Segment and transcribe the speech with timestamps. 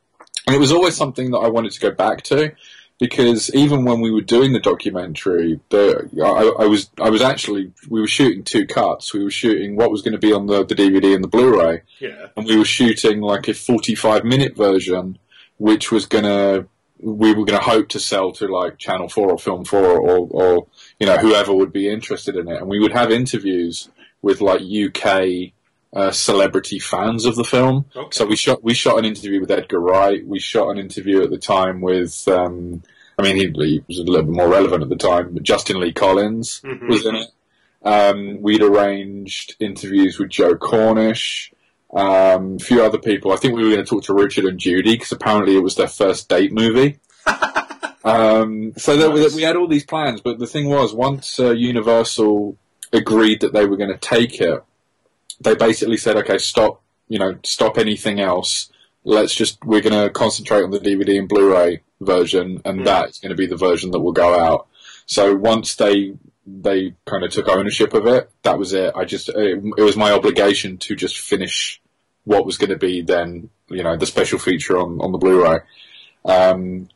[0.45, 2.51] and it was always something that I wanted to go back to
[2.99, 7.71] because even when we were doing the documentary, the, I, I was I was actually
[7.89, 9.13] we were shooting two cuts.
[9.13, 11.81] We were shooting what was going to be on the, the DVD and the Blu-ray,
[11.99, 12.27] Yeah.
[12.37, 15.17] and we were shooting like a 45 minute version
[15.57, 16.65] which was gonna
[16.99, 20.67] we were gonna hope to sell to like channel 4 or film 4 or, or
[20.99, 23.89] you know whoever would be interested in it and we would have interviews
[24.23, 25.19] with like uk
[25.95, 28.07] uh, celebrity fans of the film Okay.
[28.11, 31.29] so we shot we shot an interview with edgar wright we shot an interview at
[31.29, 32.81] the time with um,
[33.17, 35.79] i mean he, he was a little bit more relevant at the time but justin
[35.79, 36.87] lee collins Mhm.
[36.89, 37.27] was in it
[37.85, 41.51] um, we'd arranged interviews with Joe Cornish,
[41.93, 43.33] um, a few other people.
[43.33, 45.75] I think we were going to talk to Richard and Judy because apparently it was
[45.75, 46.99] their first date movie.
[48.05, 49.35] um, so there, Nice.
[49.35, 52.57] we had all these plans, but the thing was, once uh, Universal
[52.91, 54.63] agreed that they were going to take it,
[55.43, 56.81] they basically said, "Okay, stop.
[57.09, 58.71] You know, stop anything else.
[59.03, 62.85] Let's just we're going to concentrate on the DVD and Blu-ray version, and Mm.
[62.85, 64.67] that's going to be the version that will go out."
[65.05, 66.13] So once they
[66.45, 68.29] they kind of took ownership of it.
[68.43, 68.91] That was it.
[68.95, 71.81] I just it, it was my obligation to just finish
[72.25, 75.59] what was going to be then you know the special feature on on the Blu-ray.
[76.25, 76.89] Um,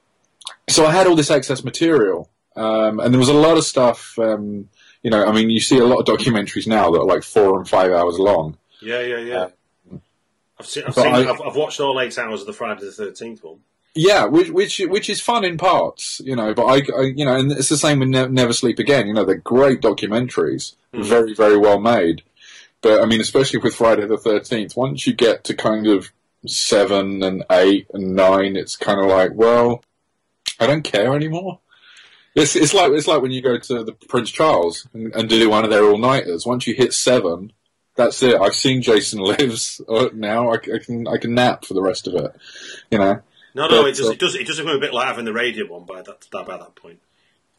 [0.70, 4.18] so I had all this excess material, um, and there was a lot of stuff.
[4.20, 4.70] Um,
[5.04, 7.58] you know, I mean, you see a lot of documentaries now that are like four
[7.58, 8.58] and five hours long.
[8.82, 9.02] Yeah.
[9.02, 9.18] Yeah.
[9.20, 9.48] Yeah.
[10.60, 10.84] I've seen.
[10.88, 13.60] I've, seen I- I've, I've watched all eight hours of the Friday the Thirteenth one.
[14.00, 16.54] Yeah, which which which is fun in parts, you know.
[16.54, 19.08] But I, I you know, and it's the same with ne- Never Sleep Again.
[19.08, 21.04] You know, they're great documentaries, Mhm.
[21.06, 22.22] very very well made.
[22.82, 26.12] But I mean, especially with Friday the Thirteenth, once you get to kind of
[26.46, 29.84] seven and eight and nine, it's kind of like, well,
[30.60, 31.60] I don't care anymore.
[32.38, 35.50] It's it's like it's like when you go to the Prince Charles and, and do
[35.50, 36.46] one of their all nighters.
[36.46, 37.52] Once you hit seven,
[37.96, 38.40] that's it.
[38.40, 40.52] I've seen Jason Lives uh, now.
[40.52, 42.32] I, I can I can nap for the rest of it.
[42.92, 43.22] You know.
[43.56, 44.08] No, no, But, it does.
[44.08, 44.36] uh, It does.
[44.36, 47.00] It does become a bit like having the radio one by that by that point.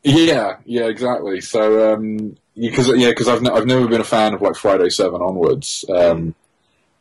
[0.05, 1.41] Yeah, yeah, exactly.
[1.41, 4.91] So, um, because yeah, because I've n- I've never been a fan of like Friday
[4.91, 5.85] Seven onwards.
[5.89, 6.37] Um,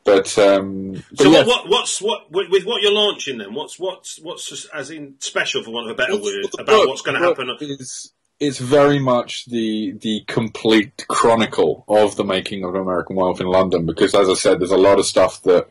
[0.08, 3.54] But, um, but So yeah, what, what, what's what with, with what you're launching then?
[3.54, 7.02] What's what's what's as in special for want of a better word about book- what's
[7.02, 7.50] going to happen?
[7.60, 13.48] Is, it's very much the the complete chronicle of the making of American Werewolf in
[13.48, 15.68] London because, as I said, there's a lot of stuff that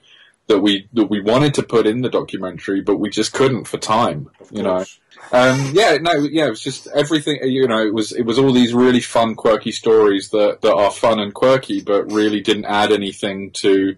[0.49, 3.79] that we that we wanted to put in the documentary, but we just couldn't for
[3.79, 4.29] time.
[4.51, 4.85] You know,
[5.33, 7.39] um, yeah, no, yeah, it was just everything.
[7.43, 10.91] You know, it was it was all these really fun, quirky stories that that are
[10.91, 13.97] fun and quirky, but really didn't add anything to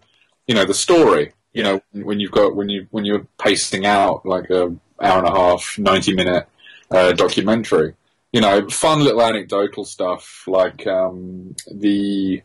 [0.48, 1.32] you know the story.
[1.52, 5.26] You know, when you've got when you when you're pasting out like a hour and
[5.28, 6.48] a half, ninety minute
[6.90, 7.94] uh, documentary.
[8.32, 12.42] You know, fun little anecdotal stuff like um, the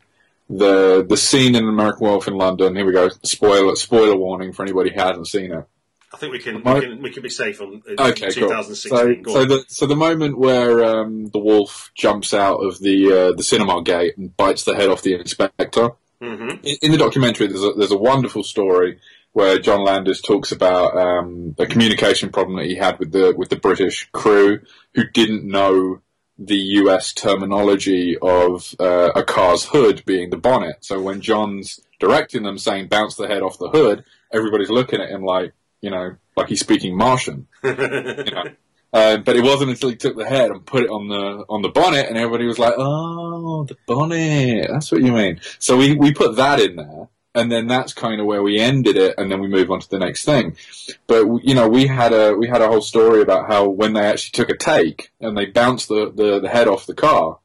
[0.49, 2.75] the the scene in American Wolf in London.
[2.75, 3.09] Here we go.
[3.23, 5.65] Spoiler spoiler warning for anybody who hasn't seen it.
[6.13, 8.63] I think we can we can we can be safe on Okay, cool.
[8.63, 13.31] So, so the so the moment where um, the wolf jumps out of the uh,
[13.33, 15.91] the cinema gate and bites the head off the inspector.
[16.23, 16.59] Mhm.
[16.63, 18.99] In, in the documentary, there's a, there's a wonderful story
[19.33, 23.49] where John Landis talks about um, a communication problem that he had with the with
[23.49, 24.61] the British crew
[24.93, 26.01] who didn't know
[26.37, 30.77] the US terminology of uh, a car's hood being the bonnet.
[30.81, 35.09] So when John's directing them saying bounce the head off the hood, everybody's looking at
[35.09, 37.47] him like, you know, like he's speaking Martian.
[37.63, 38.43] You know?
[38.93, 41.63] Uh, but it wasn't until he took the head and put it on the on
[41.63, 44.67] the bonnet, and everybody was like, "Oh, the bonnet.
[44.69, 48.21] That's what you mean." So we we put that in there, and then that's kind
[48.21, 50.55] of where we ended it, and then we move on to the next thing.
[51.07, 54.05] But you know, we had a we had a whole story about how when they
[54.05, 57.39] actually took a take and they bounced the the, the head off the car,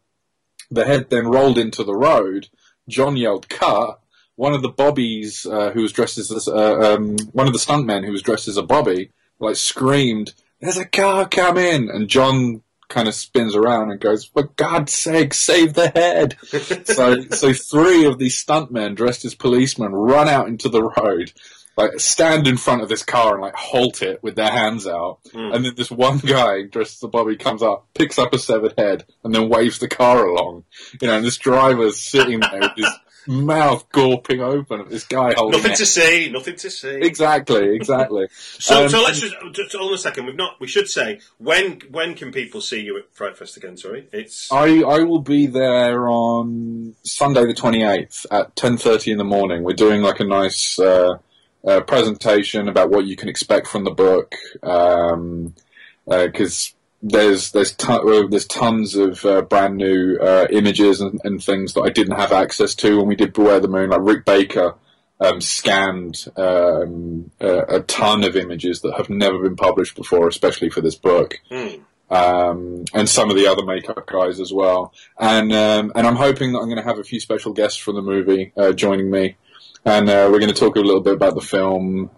[0.70, 2.48] the head then rolled into the road.
[2.88, 4.00] John yelled, "Cut!"
[4.36, 8.04] One of the bobbies uh, who was dressed as uh, um, one of the stuntmen
[8.04, 9.10] who was dressed as a bobby,
[9.40, 14.44] like screamed, "There's a car coming!" And John kind of spins around and goes, "For
[14.56, 16.36] God's sake, save the head!"
[16.86, 21.32] so, so three of these stuntmen dressed as policemen run out into the road,
[21.76, 25.20] like stand in front of this car and like halt it with their hands out.
[25.32, 25.52] Hmm.
[25.52, 28.74] And then this one guy dressed as a bobby comes up, picks up a severed
[28.76, 30.64] head, and then waves the car along.
[31.00, 32.90] You know, and this driver's sitting there with his
[33.26, 35.78] mouth gawping open at this guy holding nothing it.
[35.78, 37.00] to see, nothing to see.
[37.02, 38.26] Exactly, exactly.
[38.60, 40.26] So, Um, so let's just, just hold on a second.
[40.26, 40.60] We've not.
[40.60, 43.76] We should say when when can people see you at Fright Fest again?
[43.76, 49.24] Sorry, it's I, I will be there on Sunday the 28th at 10.30 in the
[49.24, 49.62] morning.
[49.62, 51.18] We're doing like a nice uh,
[51.66, 54.34] uh, presentation about what you can expect from the book
[56.04, 61.74] because there's there's ton, there's tons of uh, brand new uh, images and, and things
[61.74, 63.90] that I didn't have access to when we did Beware the Moon.
[63.90, 64.74] Like Rick Baker
[65.20, 70.70] um, scanned um, a, a ton of images that have never been published before, especially
[70.70, 71.68] for this book Hmm.
[72.10, 74.92] um, and some of the other makeup guys as well.
[75.18, 77.94] And um, and I'm hoping that I'm going to have a few special guests from
[77.94, 79.36] the movie uh, joining me,
[79.84, 82.10] and uh, we're going to talk a little bit about the film.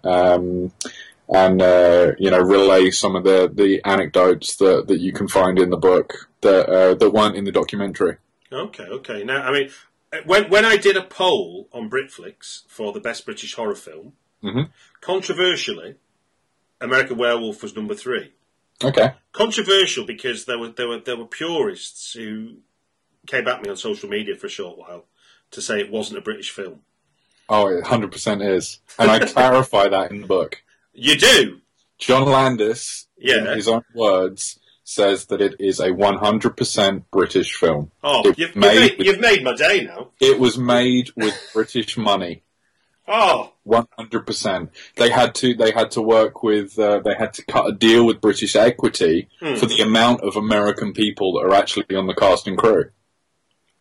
[1.33, 5.57] And uh, you know, relay some of the, the anecdotes that, that you can find
[5.57, 8.17] in the book that uh, that weren't in the documentary.
[8.51, 8.83] okay.
[8.83, 9.23] Okay.
[9.23, 9.69] Now, I mean,
[10.25, 14.11] when when I did a poll on Britflicks for the best British horror film,
[14.43, 14.71] Mhm.
[14.99, 15.95] controversially,
[16.81, 18.33] American Werewolf was number three.
[18.83, 19.11] Okay.
[19.31, 22.55] Controversial because there were there were there were purists who
[23.27, 25.05] came at me on social media for a short while
[25.51, 26.81] to say it wasn't a British film.
[27.47, 30.61] Oh, it 100% is, and I clarify that in the book.
[30.93, 31.59] You do.
[31.97, 33.37] John Landis, Yeah.
[33.51, 37.91] in his own words, says that it is a 100% British film.
[38.03, 40.09] Oh, you've, you've, made with- you've made my day now.
[40.19, 42.43] It was made with British money.
[43.07, 43.13] Oh.
[43.13, 44.69] Oh, One hundred percent.
[44.95, 45.53] They had to.
[45.53, 46.77] They had to work with.
[46.79, 49.55] Uh, they had to cut a deal with British Equity Hmm.
[49.55, 52.85] for the amount of American people that are actually on the cast and crew.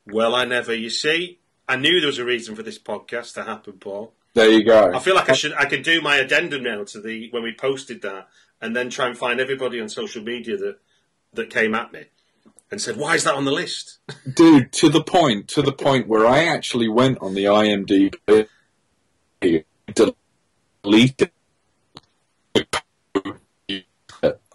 [0.06, 0.74] well, I never.
[0.74, 1.38] You see,
[1.68, 4.14] I knew there was a reason for this podcast to happen, Paul.
[4.34, 4.92] There you go.
[4.94, 5.52] I feel like I should.
[5.54, 8.28] I could do my addendum now to the when we posted that,
[8.60, 10.78] and then try and find everybody on social media that
[11.32, 12.04] that came at me
[12.70, 13.98] and said, "Why is that on the list?"
[14.34, 15.48] Dude, to the point.
[15.48, 18.46] To the point where I actually went on the IMDb,
[19.92, 21.30] deleted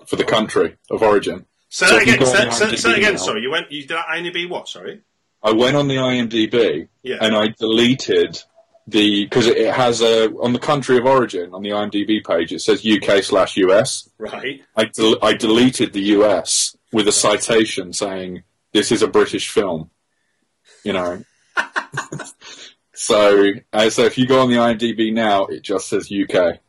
[0.05, 1.45] for the country of origin.
[1.69, 2.25] Say So that again.
[2.25, 3.11] Say, say, say that again.
[3.13, 3.71] now- Sorry, you went.
[3.71, 4.69] You did IMDb what?
[4.69, 5.01] Sorry.
[5.43, 7.17] I went on the IMDb Yeah.
[7.21, 8.41] and I deleted
[8.87, 12.59] the because it has a on the country of origin on the IMDb page it
[12.59, 14.09] says UK slash US.
[14.17, 14.61] Right.
[14.75, 19.89] I del- I deleted the US with a citation saying this is a British film.
[20.83, 21.23] You know.
[22.93, 26.59] so uh, so if you go on the IMDb now, it just says UK.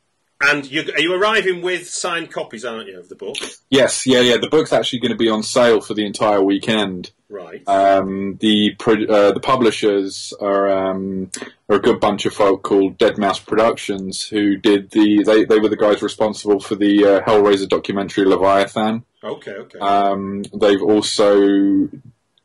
[0.40, 3.36] And you, are you arriving with signed copies, aren't you, of the book?
[3.70, 4.36] Yes, yeah, yeah.
[4.36, 7.66] The book's actually going to be on sale for the entire weekend Right.
[7.68, 11.30] Um, the uh, the publishers are um,
[11.68, 15.58] are a good bunch of folk called Dead Mouse Productions who did the they, they
[15.58, 19.04] were the guys responsible for the uh, Hellraiser documentary Leviathan.
[19.24, 19.52] okay.
[19.52, 19.78] Okay.
[19.80, 21.88] Um, they've also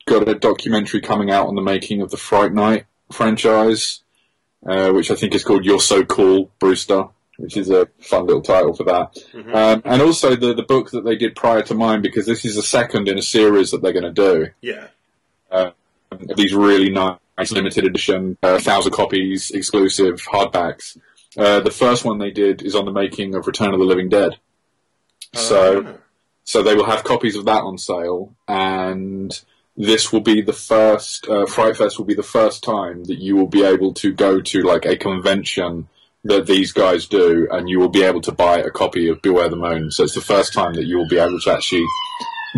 [0.07, 4.01] got a documentary coming out on the making of the Fright Night franchise,
[4.65, 7.09] uh, which I think is called "You're So Cool, Brewster,"
[7.41, 9.17] which is a fun little title for that.
[9.33, 12.55] Um, and also the the book that they did prior to mine, because this is
[12.55, 14.48] the second in a series that they're going to do.
[15.51, 15.71] yeah.
[16.36, 20.98] These really nice limited edition, uh, thousand copies, exclusive hardbacks.
[21.38, 24.10] Uh, the first one they did is on the making of Return of the Living
[24.10, 24.38] Dead.
[25.33, 25.86] So.
[25.88, 25.93] Ah.
[26.43, 29.31] So they will have copies of that on sale, and
[29.77, 31.27] this will be the first.
[31.29, 34.41] Uh, Fright Fest will be the first time that you will be able to go
[34.41, 35.88] to like a convention
[36.23, 39.49] that these guys do, and you will be able to buy a copy of Beware
[39.49, 39.91] the Moon.
[39.91, 41.85] So it's the first time that you will be able to actually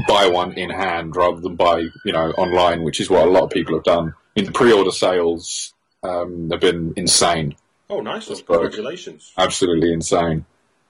[0.08, 3.44] buy one in hand rather than buy, you know, online, which is what a lot
[3.44, 4.10] of people have done.
[4.10, 7.56] I mean, the pre-order sales um, have been insane
[7.94, 8.28] oh, nice.
[8.28, 9.32] Congratulations.
[9.38, 10.46] absolutely insane.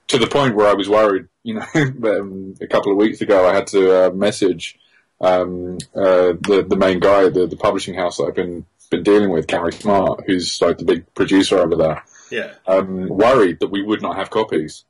[0.08, 3.48] To the point where I was worried, you know, um, a couple of weeks ago
[3.48, 4.78] I had to uh, message
[5.20, 9.30] um, uh, the the main guy, the the publishing house that I've been been dealing
[9.30, 12.04] with, Gary Smart, who's like the big producer over there,
[12.34, 12.54] Yeah.
[12.66, 14.84] um, worried that we would not have copies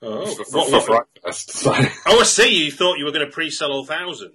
[0.00, 0.26] Oh.
[0.26, 1.72] for, for, What- for what- So,
[2.06, 2.64] oh, I see.
[2.66, 4.32] You thought you were going to pre-sell all thousand.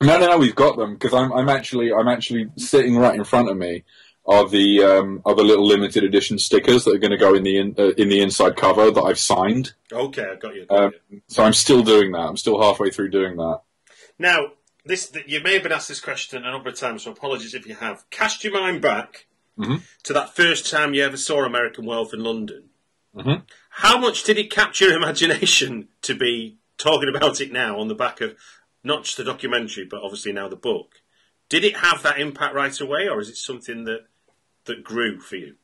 [0.00, 3.24] no, no, no, we've got them because I'm I'm actually I'm actually sitting right in
[3.24, 3.84] front of me.
[4.26, 7.42] Are the um, are the little limited edition stickers that are going to go in
[7.42, 9.72] the in, uh, in the inside cover that I've signed?
[9.90, 10.66] Okay, I got you.
[10.66, 11.22] Got Um, you.
[11.28, 12.20] so I'm still doing that.
[12.20, 13.60] I'm still halfway through doing that.
[14.20, 14.52] Now,
[14.84, 17.66] this you may have been asked this question a number of times, so apologies if
[17.66, 18.04] you have.
[18.10, 19.26] Cast your mind back
[19.58, 19.82] Mhm.
[20.04, 22.70] to that first time you ever saw American Werewolf in London.
[23.14, 23.42] Mhm.
[23.70, 27.94] How much did it capture your imagination to be talking about it now on the
[27.94, 28.34] back of
[28.82, 31.02] not just the documentary, but obviously now the book?
[31.48, 34.06] Did it have that impact right away, or is it something that
[34.64, 35.56] that grew for you?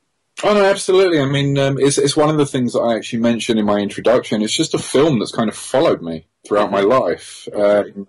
[0.43, 1.19] Oh no, absolutely.
[1.19, 3.79] I mean, um, it's it's one of the things that I actually mentioned in my
[3.79, 4.41] introduction.
[4.41, 7.47] It's just a film that's kind of followed me throughout my life.
[7.53, 8.07] Um,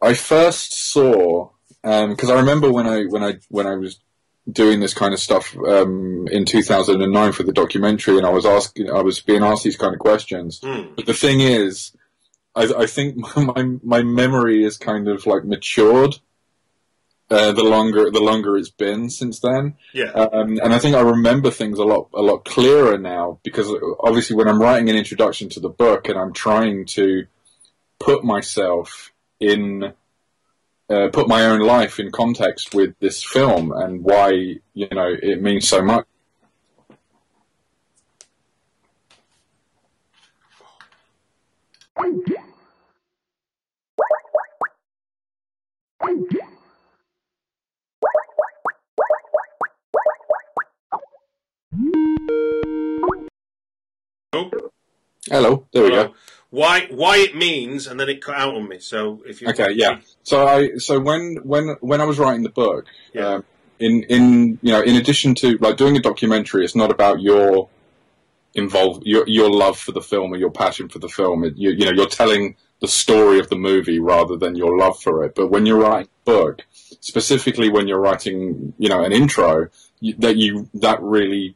[0.00, 1.50] I first saw
[1.82, 3.98] because I remember when I when I when I was
[4.50, 8.90] doing this kind of stuff um, in 2009 for the documentary, and I was asking,
[8.90, 10.60] I was being asked these kind of questions.
[10.60, 10.94] Mm.
[10.96, 11.92] But the thing is,
[12.54, 16.18] I, I think my my memory is kind of like matured.
[17.28, 21.00] Uh, the longer the longer it's been since then, Yeah, um, and I think I
[21.00, 25.48] remember things a lot a lot clearer now because obviously when I'm writing an introduction
[25.48, 27.26] to the book and I'm trying to
[27.98, 29.92] put myself in
[30.88, 34.30] uh, put my own life in context with this film and why
[34.74, 36.06] you know it means so much.
[55.28, 56.14] Hello, there we go.
[56.56, 58.78] Why why it means, and then it cut out on me.
[58.78, 60.00] So if you Okay, yeah.
[60.22, 63.28] So I so when when when I was writing the book, Yeah.
[63.34, 63.44] um,
[63.78, 67.68] in in you know in addition to like doing a documentary, it's not about your
[68.54, 71.44] involve your your love for the film or your passion for the film.
[71.44, 74.98] It, you, you know, you're telling the story of the movie rather than your love
[75.02, 75.34] for it.
[75.34, 76.62] But when you're writing a book,
[77.00, 79.68] specifically when you're writing, you know, an intro,
[80.00, 81.54] you, that you that really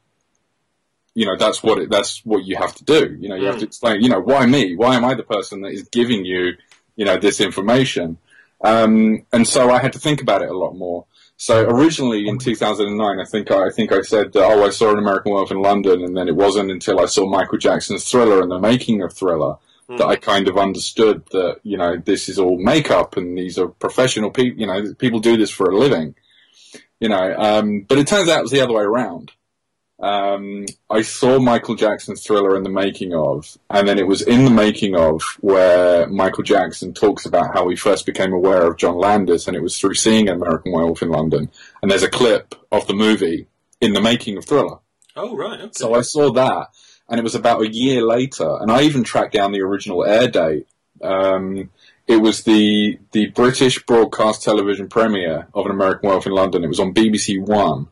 [1.14, 3.16] you know that's what it, that's what you have to do.
[3.18, 4.02] You know, you have to explain.
[4.02, 4.76] You know, why me?
[4.76, 6.54] Why am I the person that is giving you,
[6.96, 8.18] you know, this information?
[8.62, 11.06] Um, and so I had to think about it a lot more.
[11.36, 14.92] So originally in 2009, I think I, I think I said, uh, "Oh, I saw
[14.92, 18.42] an American Werewolf in London," and then it wasn't until I saw Michael Jackson's Thriller
[18.42, 19.56] and the making of Thriller
[19.96, 23.68] that I kind of understood that you know this is all makeup and these are
[23.68, 24.60] professional people.
[24.60, 26.14] You know, people do this for a living.
[27.00, 29.32] You know, um, but it turns out it was the other way around.
[30.00, 34.44] Um, I saw Michael Jackson's Thriller in the making of, and then it was in
[34.44, 38.96] the making of where Michael Jackson talks about how he first became aware of John
[38.96, 41.50] Landis, and it was through seeing American Werewolf in London.
[41.82, 43.46] And there's a clip of the movie
[43.80, 44.78] in the making of Thriller.
[45.16, 45.60] Oh right.
[45.60, 45.70] Okay.
[45.72, 46.68] So I saw that,
[47.08, 50.28] and it was about a year later, and I even tracked down the original air
[50.28, 50.66] date.
[51.02, 51.70] Um,
[52.06, 56.64] it was the the British broadcast television premiere of an American Werewolf in London.
[56.64, 57.88] It was on BBC One,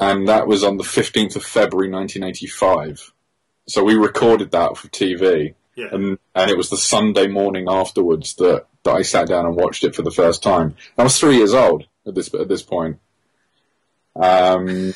[0.00, 3.12] and that was on the fifteenth of February, nineteen eighty five.
[3.66, 5.88] So we recorded that for TV, yeah.
[5.92, 9.84] and and it was the Sunday morning afterwards that, that I sat down and watched
[9.84, 10.76] it for the first time.
[10.96, 12.98] I was three years old at this at this point.
[14.16, 14.94] Um,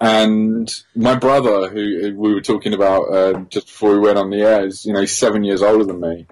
[0.00, 4.30] and my brother, who, who we were talking about uh, just before we went on
[4.30, 6.26] the air, is you know he's seven years older than me.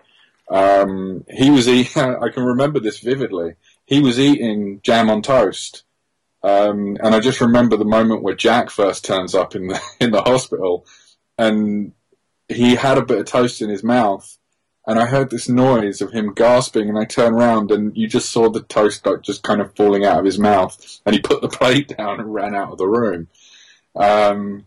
[0.50, 2.02] Um, he was eating.
[2.22, 3.54] I can remember this vividly.
[3.86, 5.84] He was eating jam on toast,
[6.42, 10.10] um, and I just remember the moment where Jack first turns up in the in
[10.10, 10.86] the hospital,
[11.38, 11.92] and
[12.48, 14.38] he had a bit of toast in his mouth,
[14.86, 18.30] and I heard this noise of him gasping, and I turned around, and you just
[18.30, 21.42] saw the toast like just kind of falling out of his mouth, and he put
[21.42, 23.28] the plate down and ran out of the room.
[23.94, 24.66] Um,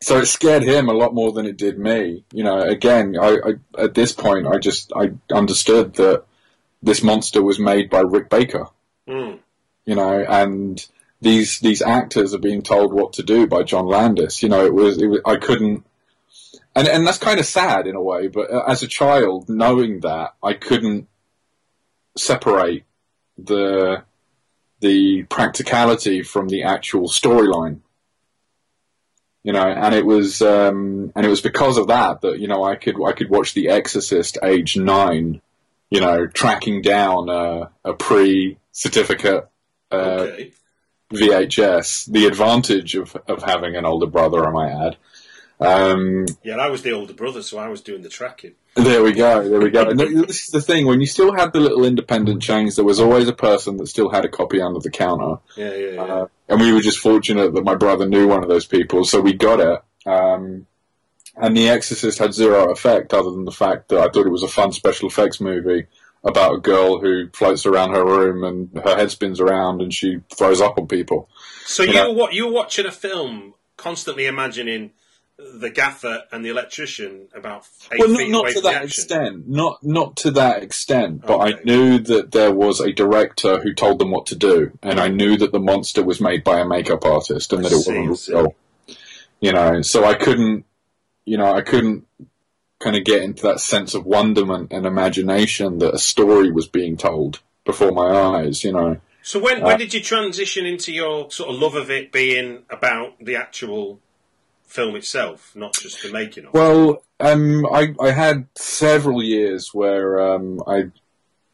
[0.00, 2.24] so it scared him a lot more than it did me.
[2.32, 6.24] You know, again, I, I, at this point, I just I understood that
[6.82, 8.66] this monster was made by Rick Baker.
[9.08, 9.38] Mm.
[9.86, 10.84] You know, and
[11.24, 14.42] these these actors are being told what to do by John Landis.
[14.42, 15.84] You know, it was, it was I couldn't,
[16.76, 18.28] and and that's kind of sad in a way.
[18.28, 21.08] But uh, as a child, knowing that, I couldn't
[22.16, 22.84] separate
[23.36, 24.04] the
[24.80, 27.80] the practicality from the actual storyline
[29.44, 32.64] you know, and it was um, and it was because of that that you know
[32.64, 35.42] I could I could watch The Exorcist age nine,
[35.90, 39.46] you know, tracking down a, a pre certificate
[39.92, 40.52] uh, Okay.
[41.12, 42.10] VHS.
[42.10, 44.96] The advantage of of having an older brother, I might add.
[45.60, 48.52] Um, Yeah, I was the older brother, so I was doing the tracking.
[48.74, 49.48] there we go.
[49.48, 49.88] There we go.
[49.88, 52.98] And this is the thing: when you still had the little independent chains, there was
[53.00, 55.36] always a person that still had a copy under the counter.
[55.56, 56.02] Yeah, yeah, yeah.
[56.02, 59.20] Uh, and we were just fortunate that my brother knew one of those people, so
[59.20, 59.80] we got it.
[60.06, 60.66] Um,
[61.36, 64.42] and The Exorcist had zero effect, other than the fact that I thought it was
[64.44, 65.86] a fun special effects movie
[66.24, 70.20] about a girl who floats around her room and her head spins around and she
[70.34, 71.28] throws up on people.
[71.66, 72.08] so you yeah.
[72.08, 74.90] were, you were watching a film, constantly imagining
[75.36, 77.66] the gaffer and the electrician about
[77.98, 79.48] well, not, not to that extent.
[79.48, 81.26] Not not to that extent.
[81.26, 85.00] But I knew that there was a director who told them what to do, and
[85.00, 87.80] I knew that the monster was made by a makeup artist, and I that it
[87.80, 88.54] see, wasn't real.
[89.40, 90.64] You know, so I couldn't,
[91.24, 92.06] you know, I couldn't
[92.84, 96.96] kind of get into that sense of wonderment and imagination that a story was being
[96.98, 98.62] told before my eyes.
[98.62, 99.00] You know.
[99.22, 102.64] So when Uh, when did you transition into your sort of love of it being
[102.68, 104.00] about the actual
[104.66, 106.58] film itself, not just the making of it?
[106.58, 110.90] Well, um, I, I had several years where um, I,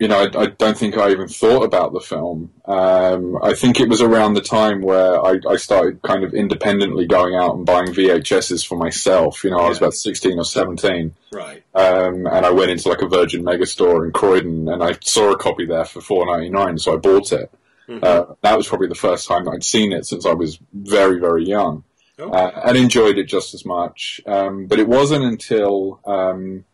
[0.00, 2.50] you know, I, I don't think I even thought about the film.
[2.64, 7.06] Um, I think it was around the time where I, I started kind of independently
[7.06, 9.44] going out and buying VHSs for myself.
[9.44, 11.14] You know, I was about 16 or 17.
[11.32, 11.62] Right.
[11.74, 15.38] Um, and I went into like a Virgin Megastore in Croydon and I saw a
[15.38, 17.50] copy there for four ninety nine, so I bought it.
[17.88, 18.02] Mhm.
[18.02, 21.44] Uh, that was probably the first time I'd seen it since I was very, very
[21.44, 21.84] young
[22.18, 22.30] Okay.
[22.36, 24.20] uh, and enjoyed it just as much.
[24.26, 26.64] Um, but it wasn't until um,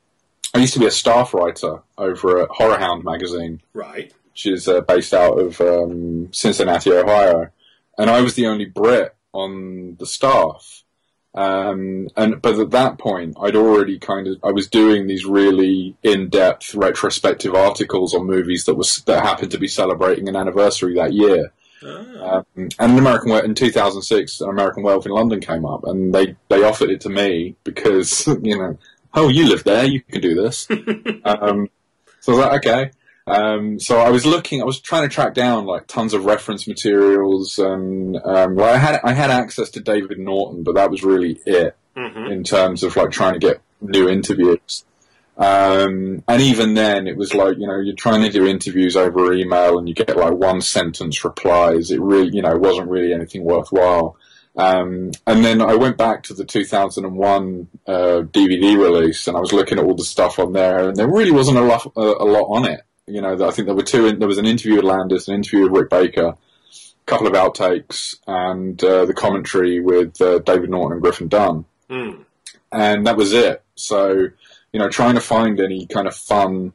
[0.57, 4.11] I used to be a staff writer over at Horror Hound magazine, right.
[4.31, 7.51] which is uh, based out of um, Cincinnati, Ohio,
[7.99, 10.83] and I was the only Brit on the staff.
[11.35, 15.95] Um, and but at that point, I'd already kind of I was doing these really
[16.03, 21.12] in-depth retrospective articles on movies that was that happened to be celebrating an anniversary that
[21.12, 21.53] year.
[21.85, 26.14] Ah, Um, and an American in 2006, an American Werewolf in London came up, and
[26.14, 28.79] they they offered it to me because you know,
[29.16, 30.68] oh, you live there, you can do this.
[31.24, 31.68] um,
[32.20, 32.90] so I was like, okay.
[33.26, 36.68] Um, so I was looking, I was trying to track down like tons of reference
[36.68, 41.02] materials, and um, well, I had I had access to David Naughton, but that was
[41.02, 42.31] really it mhm.
[42.31, 44.85] in terms of like trying to get new interviews.
[45.37, 49.33] Um, and even then, it was like you know you're trying to do interviews over
[49.33, 51.90] email, and you get like one sentence replies.
[51.90, 54.16] It really you know wasn't really anything worthwhile.
[54.57, 59.53] Um, and then I went back to the 2001 uh, DVD release, and I was
[59.53, 62.25] looking at all the stuff on there, and there really wasn't a lot a, a
[62.25, 62.81] lot on it.
[63.07, 64.11] You know, I think there were two.
[64.12, 66.37] There was an interview with Landis, an interview with Rick Baker, a
[67.05, 72.25] couple of outtakes, and uh, the commentary with uh, David Naughton and Griffin Dunne Mm.
[72.73, 73.62] and that was it.
[73.77, 74.29] So,
[74.73, 76.73] you know, trying to find any kind of fun,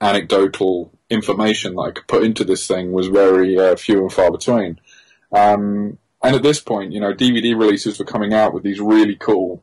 [0.00, 4.30] anecdotal information that I could put into this thing was very uh, few and far
[4.30, 4.78] between.
[5.32, 9.16] Um, and at this point, you know, DVD releases were coming out with these really
[9.16, 9.62] cool,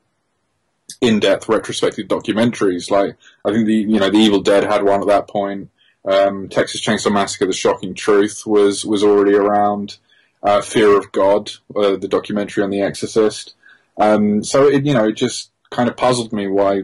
[1.02, 2.90] in-depth retrospective documentaries.
[2.90, 3.16] Like,
[3.46, 5.70] I think the you know the Evil Dead had one at that point.
[6.06, 9.98] Um, Texas Chainsaw Massacre: The Shocking Truth was was already around.
[10.44, 13.56] Uh, Fear of God, uh, the documentary on The Exorcist.
[13.98, 16.84] Um, so it, you know, it just kind of puzzled me why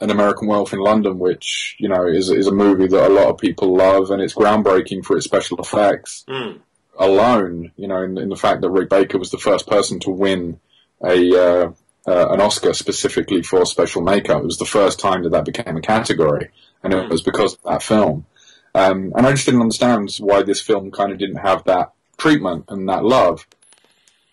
[0.00, 3.28] an American Werewolf in London, which you know is is a movie that a lot
[3.28, 6.60] of people love and it's groundbreaking for its special effects Mm.
[6.98, 7.72] Alone.
[7.76, 10.60] You know, in, in the fact that Rick Baker was the first person to win
[11.02, 11.72] a uh,
[12.06, 14.42] uh, an Oscar specifically for special makeup.
[14.42, 16.50] It was the first time that that became a category,
[16.82, 18.26] and it was because of that film.
[18.74, 22.66] Um, and I just didn't understand why this film kind of didn't have that treatment
[22.68, 23.46] and that love.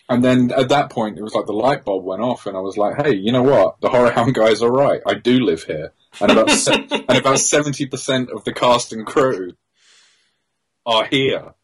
[0.08, 2.60] And then at that point, it was like the light bulb went off, and I
[2.60, 3.82] was like, "Hey, you know what?
[3.82, 5.02] The horror hound guys are right.
[5.06, 5.94] I do live here.
[6.22, 9.54] and about se- and about seventy percent of the cast and crew
[10.86, 11.56] are here.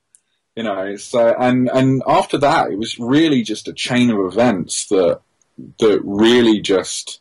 [0.62, 4.86] You know, so and and after that, it was really just a chain of events
[4.90, 5.20] that
[5.80, 7.20] that really just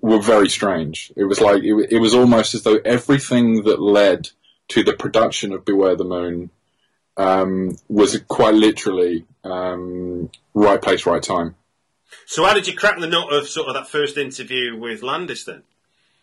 [0.00, 1.12] were very strange.
[1.16, 4.30] It was like it, it was almost as though everything that led
[4.68, 6.50] to the production of Beware the Moon
[7.16, 11.56] um, was quite literally um, right place, right time.
[12.24, 15.42] So, how did you crack the nut of sort of that first interview with Landis
[15.42, 15.64] then?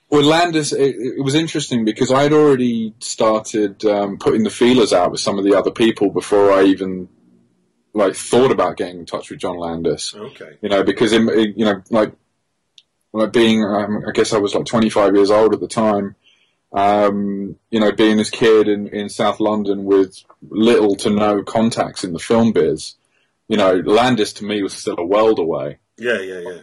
[0.09, 5.11] Well, Landis, it, it was interesting because I'd already started um, putting the feelers out
[5.11, 7.09] with some of the other people before I even
[7.93, 10.15] like thought about getting in touch with John Landis.
[10.15, 10.57] Okay.
[10.61, 12.13] You know, because in, you know, like
[13.13, 16.15] like being, um, I guess I was like 25 years old at the time.
[16.71, 22.03] Um, you know, being this kid in, in South London with little to no contacts
[22.03, 22.95] in the film biz,
[23.47, 25.79] you know, Landis to me was still a world away.
[25.97, 26.61] Yeah, yeah, yeah.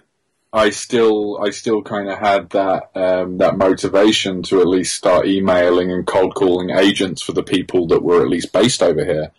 [0.55, 5.27] I still, I still kind of had that um, that motivation to at least start
[5.27, 9.33] emailing and cold calling agents for the people that were at least based over here.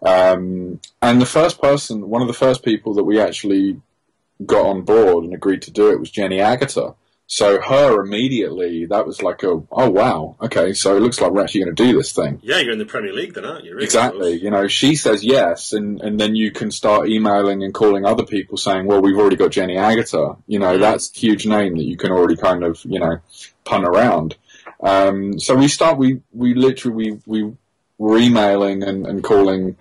[0.00, 3.82] Um, and the first person, one of the first people that we actually
[4.46, 6.94] got on board and agreed to do it was Jenny Agutter.
[7.26, 11.42] So her immediately, that was like a, oh wow, okay, so it looks like we're
[11.42, 12.40] actually going to do this thing.
[12.42, 13.72] Yeah, you're in the Premier League then, aren't you?
[13.72, 14.32] Really Exactly.
[14.34, 18.24] You know, she says yes, and, and then you can start emailing and calling other
[18.24, 20.36] people saying, well, we've already got Jenny Agutter.
[20.46, 23.18] You know, that's a huge name that you can already kind of, you know,
[23.64, 24.36] pun around.
[24.80, 27.52] Um, so we start, we, we literally, we, we
[27.96, 29.76] were emailing and, and calling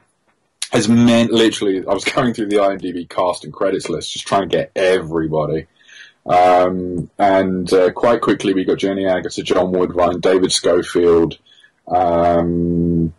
[0.73, 4.49] as meant literally, I was going through the IMDb cast and credits list, just trying
[4.49, 5.67] to get everybody.
[6.25, 11.37] Um, and uh, quite quickly, we got Jenny Agutter, John Woodvine, David Schofield,
[11.87, 13.13] um,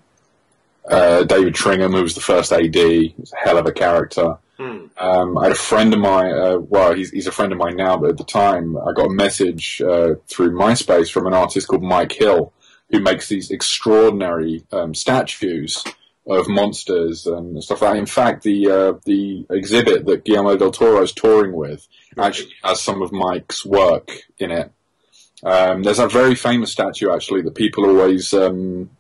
[0.89, 4.39] uh, David Tringham, who was the first AD, was a hell of a character.
[4.59, 4.87] Hmm.
[4.99, 7.77] Um, I had a friend of mine, uh, well, he's, he's a friend of mine
[7.77, 11.69] now, but at the time, I got a message uh, through MySpace from an artist
[11.69, 12.53] called Mike Hill,
[12.91, 15.83] who makes these extraordinary um, statues
[16.27, 17.99] of monsters and stuff like that.
[17.99, 21.87] In fact, the uh, the exhibit that Guillermo del Toro is touring with
[22.19, 24.71] actually has some of Mike's work in it.
[25.43, 28.91] Um, there's a very famous statue actually that people always um,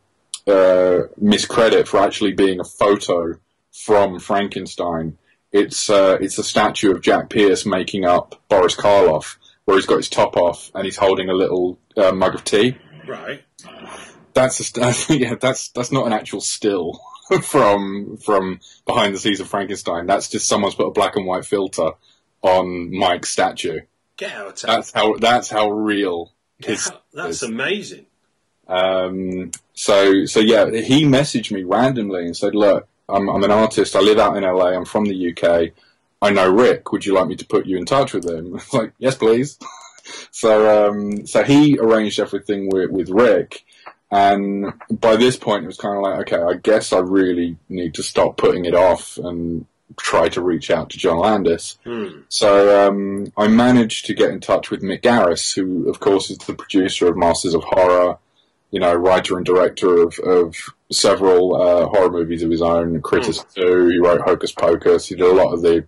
[0.46, 3.38] uh, miscredit for actually being a photo
[3.70, 5.18] from Frankenstein.
[5.52, 9.98] It's uh, it's a statue of Jack Pierce making up Boris Karloff, where he's got
[9.98, 12.78] his top off and he's holding a little uh, mug of tea.
[13.06, 13.44] Right.
[14.35, 17.00] That's a yeah, that's that's not an actual still
[17.44, 20.06] from from behind the scenes of Frankenstein.
[20.06, 21.90] That's just someone's put a black and white filter
[22.42, 23.80] on Mike's statue.
[24.16, 24.68] Get out of.
[24.68, 26.90] That's how that's how real his.
[27.12, 27.48] That's is.
[27.48, 28.06] amazing.
[28.68, 33.96] Um, so so yeah, he messaged me randomly and said, "Look, I'm I'm an artist.
[33.96, 34.68] I live out in LA.
[34.68, 35.72] I'm from the UK.
[36.20, 36.92] I know Rick.
[36.92, 39.16] Would you like me to put you in touch with him?" I was like, "Yes,
[39.16, 39.58] please."
[40.30, 43.64] so um, so he arranged everything with with Rick.
[44.12, 47.94] And by this point, it was kind of like, okay, I guess I really need
[47.94, 49.64] to stop putting it off and
[49.96, 51.79] try to reach out to John Landis.
[51.85, 52.20] Hmm.
[52.29, 56.38] So um, I managed to get in touch with Mick Garris, who, of course, is
[56.38, 58.18] the producer of Masters of Horror,
[58.70, 60.57] you know, writer and director of, of
[60.90, 65.27] several uh, horror movies of his own, Critters 2, he wrote Hocus Pocus, he did
[65.27, 65.87] a lot of the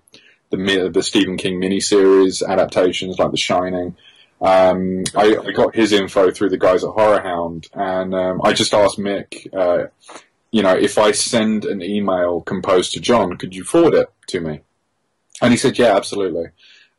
[0.51, 3.97] the, the Stephen King miniseries adaptations like The Shining.
[4.44, 8.52] Um, I, I got his info through the guys at Horror Hound, and um, I
[8.52, 9.88] just asked Mick, uh,
[10.50, 14.40] you know, if I send an email composed to John, could you forward it to
[14.40, 14.61] me?
[15.40, 16.46] And he said, yeah, absolutely.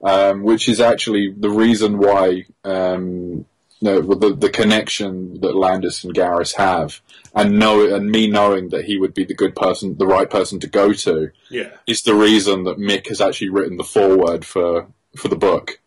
[0.03, 3.45] Um, which is actually the reason why um,
[3.81, 6.99] the, the the connection that Landis and Garris have,
[7.33, 10.59] and know and me knowing that he would be the good person, the right person
[10.61, 11.69] to go to, Yeah.
[11.87, 15.79] is the reason that Mick has actually written the foreword for for the book.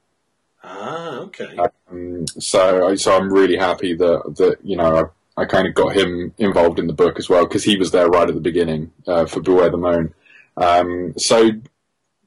[0.63, 1.57] Ah, okay.
[1.91, 5.75] Um, so, I- so I'm really happy that that you know I, I kind of
[5.75, 8.41] got him involved in the book as well because he was there right at the
[8.41, 10.15] beginning uh, for Beware the Moon.
[10.57, 11.51] Um, so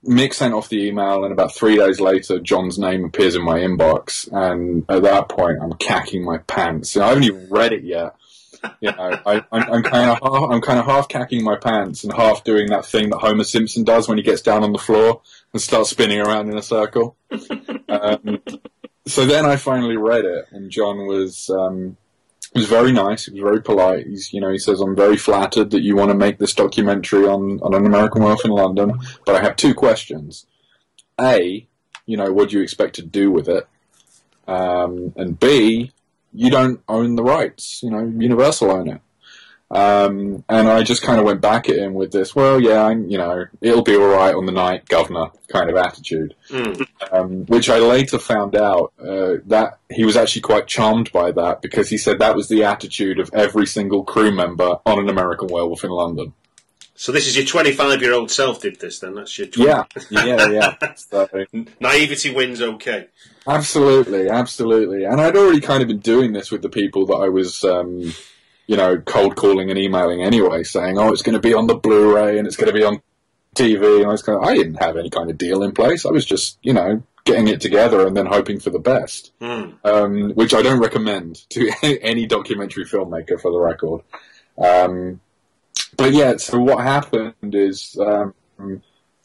[0.08, 3.60] Mick sent off the email, and about three days later, John's name appears in my
[3.60, 6.96] inbox, and at that point, I'm cacking my pants.
[6.98, 8.16] I haven't even read it yet.
[8.80, 12.04] You know, I, I'm, I'm kind of half, I'm kind of half cacking my pants
[12.04, 14.78] and half doing that thing that Homer Simpson does when he gets down on the
[14.80, 17.16] floor and starts spinning around in a circle.
[17.92, 18.42] um,
[19.06, 21.98] so then I finally read it, and John was um,
[22.54, 23.26] was very nice.
[23.26, 24.08] He was very polite.
[24.08, 27.26] He's, you know, he says, "I'm very flattered that you want to make this documentary
[27.28, 28.94] on on an American Werewolf in London,
[29.26, 30.46] but I have two questions.
[31.20, 31.68] A,
[32.06, 33.68] you know, what do you expect to do with it?
[34.48, 35.92] Um, and B,
[36.34, 37.82] you don't own the rights.
[37.84, 39.02] You know, Universal own it."
[39.74, 43.10] Um, and I just kind of went back at him with this, well, yeah, I'm,
[43.10, 46.36] you know, it'll be all right on the night, governor kind of attitude.
[46.50, 46.86] Mm.
[47.12, 51.62] Um, which I later found out uh, that he was actually quite charmed by that
[51.62, 55.48] because he said that was the attitude of every single crew member on an American
[55.48, 56.34] Werewolf in London.
[56.96, 59.16] So this is your 25 year old self did this then?
[59.16, 59.66] That's your 20-
[60.12, 60.94] Yeah, yeah, yeah.
[60.98, 61.28] So,
[61.80, 62.62] naivety wins.
[62.62, 63.08] Okay.
[63.48, 65.06] Absolutely, absolutely.
[65.06, 68.14] And I'd already kind of been doing this with the people that I was, um,
[68.72, 71.76] you know, cold calling and emailing anyway, saying, "Oh, it's going to be on the
[71.76, 73.02] Blu-ray and it's going to be on
[73.54, 76.06] TV." And I was kind of, I didn't have any kind of deal in place.
[76.06, 79.74] I was just, you know, getting it together and then hoping for the best, Mm.
[79.84, 81.70] um, which I don't recommend to
[82.02, 84.02] any documentary filmmaker, for the record.
[84.58, 85.20] Um,
[85.98, 88.34] but yeah, so what happened is um,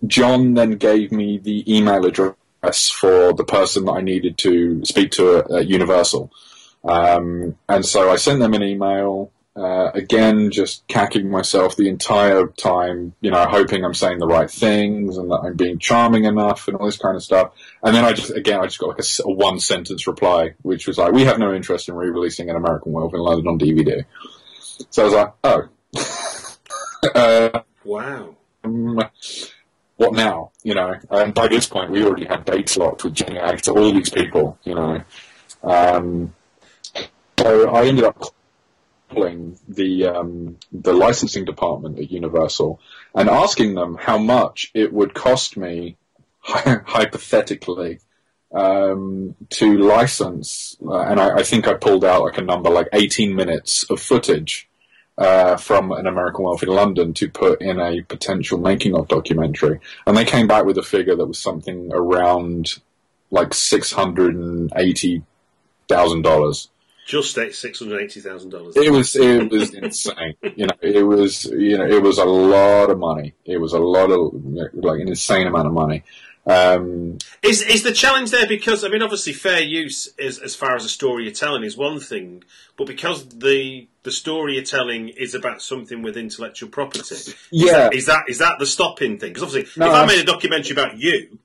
[0.09, 5.13] John then gave me the email address for the person that I needed to speak
[5.13, 6.33] to at, at Universal.
[6.85, 12.47] Um, and so I sent them an email, uh, again, just cacking myself the entire
[12.47, 16.69] time, you know, hoping I'm saying the right things and that I'm being charming enough
[16.69, 17.53] and all this kind of stuff.
[17.83, 20.99] And then I just, again, I just got like a one sentence reply, which was
[20.99, 24.05] like, we have no interest in re-releasing an American Werewolf in London on DVD.
[24.91, 25.69] So I was like, oh.
[27.15, 28.37] uh, Wow.
[28.65, 29.01] um,
[29.97, 30.51] what now?
[30.63, 33.93] You know, and by this point, we already had dates locked with Jenny Agutter, all
[33.93, 34.59] these people.
[34.65, 35.03] You know,
[35.63, 36.35] um,
[37.39, 38.23] so I ended up
[39.11, 42.81] calling the um, the licensing department at Universal
[43.15, 45.97] and asking them how much it would cost me,
[46.43, 48.01] hypothetically.
[48.53, 52.89] Um, to license, uh, and I, I think I pulled out like a number like
[52.93, 54.69] 18 minutes of footage
[55.19, 59.81] uh, from an American Werewolf in London to put in a potential making of documentary,
[60.07, 62.75] and they came back with a figure that was something around
[63.31, 65.23] like six hundred and eighty
[65.89, 66.69] thousand dollars.
[67.07, 68.77] Just six hundred eighty thousand dollars.
[68.77, 70.35] It was it was insane.
[70.57, 73.33] You know, it was you know it was a lot of money.
[73.45, 74.35] It was a lot of
[74.75, 76.03] like an insane amount of money.
[76.49, 80.77] Um, Is is the challenge there because I mean obviously fair use is as far
[80.77, 82.45] as a story you're telling is one thing,
[82.77, 87.73] but because the the story you're telling is about something with intellectual property, is Yeah.
[87.73, 89.31] that, is that is that the stopping thing?
[89.33, 91.39] Because obviously, No, if I- made a documentary about you,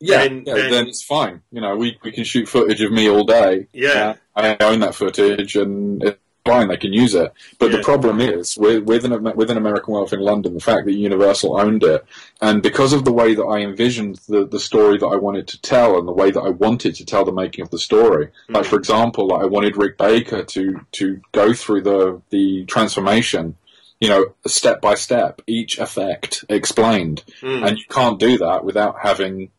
[0.00, 1.42] yeah, Then- yeah, then- then, it's fine.
[1.52, 3.66] You know, we we can shoot footage of me all day.
[3.72, 4.14] Yeah.
[4.34, 6.68] Uh, I own that footage, and it's fine.
[6.68, 7.32] They can use it.
[7.58, 7.76] But Yeah.
[7.78, 10.92] the problem is with with an with an American Werewolf in London, the fact that
[10.94, 12.02] Universal owned it,
[12.40, 15.60] and because of the way that I envisioned the the story that I wanted to
[15.60, 18.28] tell, and the way that I wanted to tell the making of the story.
[18.48, 23.56] Like for example, like I wanted Rick Baker to to go through the the transformation.
[24.00, 27.66] You know, step by step, each effect explained, Mm.
[27.68, 29.50] and you can't do that without having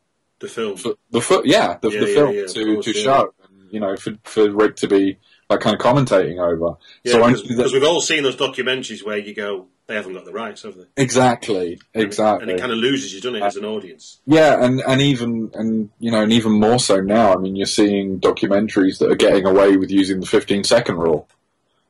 [0.41, 2.93] the film, f- the foot, yeah, the, Yeah, the yeah, film yeah, to, course, to
[2.93, 5.17] show, and, you know, for for Rick to be
[5.49, 6.77] like kind of commentating over.
[7.04, 10.32] yeah, so because we've all seen those documentaries where you go, they haven't got the
[10.32, 10.86] rights, have they?
[10.97, 14.19] exactly, exactly, and it kind of loses you, doesn't it, as an audience?
[14.25, 17.34] yeah, and and even and you know, and even more so now.
[17.34, 21.27] I mean, you're seeing documentaries that are getting away with using the 15 second rule.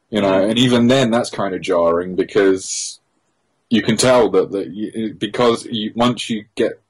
[0.10, 0.50] You know, Mm.
[0.50, 3.00] and even then, that's kind of jarring because
[3.70, 6.82] you can tell that that you, because you, once you get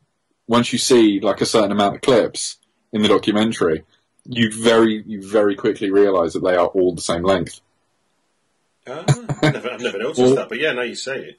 [0.52, 2.58] once you see like a certain amount of clips
[2.92, 3.84] in the documentary,
[4.26, 7.62] you very you very quickly realise that they are all the same length.
[8.86, 11.38] Ah, I've, never, I've never noticed Well- that, but yeah, now you say it.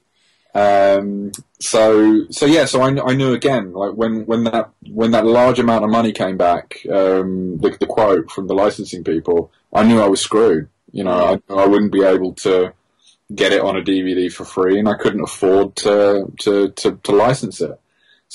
[0.55, 5.25] Um, so so yeah, so I, I knew again like when, when that when that
[5.25, 9.83] large amount of money came back, um, the, the quote from the licensing people, I
[9.83, 10.69] knew I was screwed.
[10.91, 12.73] You know, I, I wouldn't be able to
[13.33, 17.11] get it on a DVD for free, and I couldn't afford to to, to, to
[17.11, 17.79] license it.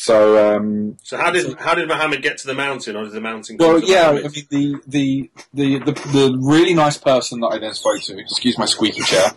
[0.00, 3.20] So um, So how did how did Mohammed get to the mountain, or did the
[3.20, 3.58] mountain?
[3.58, 4.32] Come well, to yeah, I Mohammed?
[4.32, 8.56] mean the, the the the the really nice person that I then spoke to, excuse
[8.56, 9.32] my squeaky chair,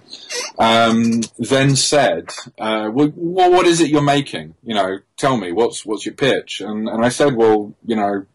[0.60, 4.54] um, then said, uh, well, "What is it you're making?
[4.62, 8.28] You know, tell me what's what's your pitch?" And and I said, "Well, you know,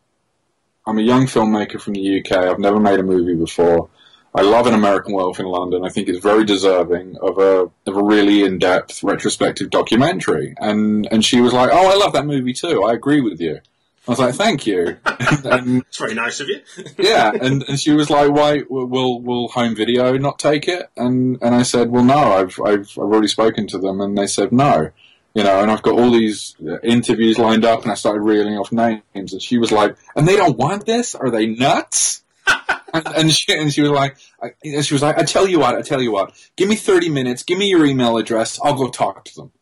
[0.84, 2.32] I'm a young filmmaker from the UK.
[2.32, 3.88] I've never made a movie before.
[4.36, 5.82] I love an American Werewolf in London.
[5.82, 11.08] I think it's very deserving of a of a really in depth retrospective documentary." And
[11.10, 12.84] and she was like, "Oh, I love that movie too.
[12.84, 13.60] I agree with you."
[14.06, 16.60] I was like, "Thank you." and, it's very nice of you.
[16.98, 21.38] yeah, and, and she was like, "Why will will home video not take it?" And
[21.40, 24.52] and I said, "Well, no, I've I've I've already spoken to them, and they said
[24.52, 24.90] no."
[25.34, 28.56] You know, and I've got all these uh, interviews lined up, and I started reeling
[28.56, 31.14] off names, and she was like, "And they don't want this?
[31.14, 32.22] Are they nuts?"
[32.94, 34.50] and, and she and she was like, I,
[34.82, 37.42] she was like, "I tell you what, I tell you what, give me thirty minutes,
[37.42, 39.52] give me your email address, I'll go talk to them."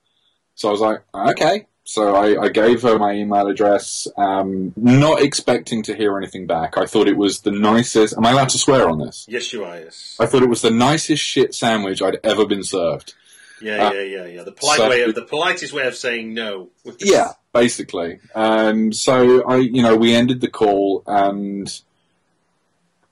[0.55, 5.21] So I was like, "Okay." So I, I gave her my email address, um, not
[5.21, 6.79] expecting to hear anything back.
[6.79, 8.17] I thought it was the nicest.
[8.17, 9.27] Am I allowed to swear on this?
[9.29, 9.79] Yes, you are.
[9.79, 10.17] Yes.
[10.19, 13.13] I thought it was the nicest shit sandwich I'd ever been served.
[13.61, 14.43] Yeah, Uh, yeah, yeah, yeah.
[14.45, 16.71] The polite so- way of the politest way of saying no.
[17.01, 18.19] Yeah, basically.
[18.35, 21.71] Um, so I, you know, we ended the call, and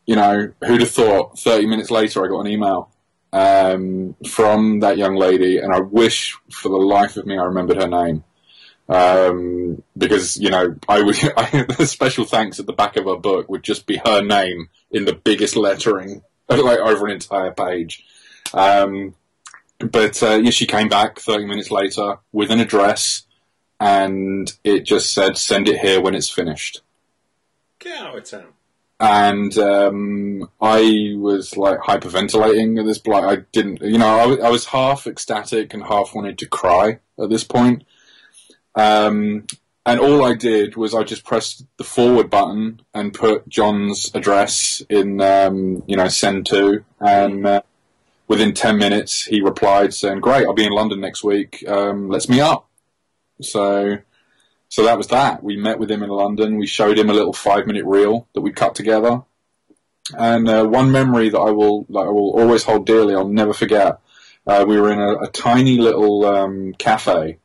[0.06, 1.38] you know, who'd have thought?
[1.38, 2.90] Thirty minutes later, I got an email
[3.32, 7.78] um, from that young lady, and I wish for the life of me I remembered
[7.78, 8.24] her name.
[8.88, 13.16] Um, because you know, I would I, the special thanks at the back of her
[13.16, 18.04] book would just be her name in the biggest lettering, like over an entire page.
[18.52, 19.14] Um,
[19.78, 23.22] but uh, yeah, she came back 30 minutes later with an address,
[23.80, 26.82] and it just said, "Send it here when it's finished."
[27.78, 28.52] Get out of town.
[29.02, 33.24] And um, I was like hyperventilating at this point.
[33.24, 34.06] I didn't, you know,
[34.40, 37.82] I, was- half ecstatic and half wanted to cry at this point.
[38.76, 39.48] Um,
[39.84, 44.80] and all I did was I just pressed the forward button and put John's address
[44.88, 47.62] in, um, you know, send to, and uh,
[48.28, 51.64] within 10 minutes he replied saying, Great, I'll be in London next week.
[51.66, 52.68] Um, let's meet up.
[53.40, 53.98] So,
[54.72, 55.42] so that was that.
[55.42, 56.56] We met with him in London.
[56.56, 59.20] We showed him a little five minute reel that we cut together.
[60.16, 63.52] And uh, one memory that I will, that I will always hold dearly, I'll never
[63.52, 63.98] forget.
[64.46, 67.36] Uh, we were in a, a tiny little um, cafe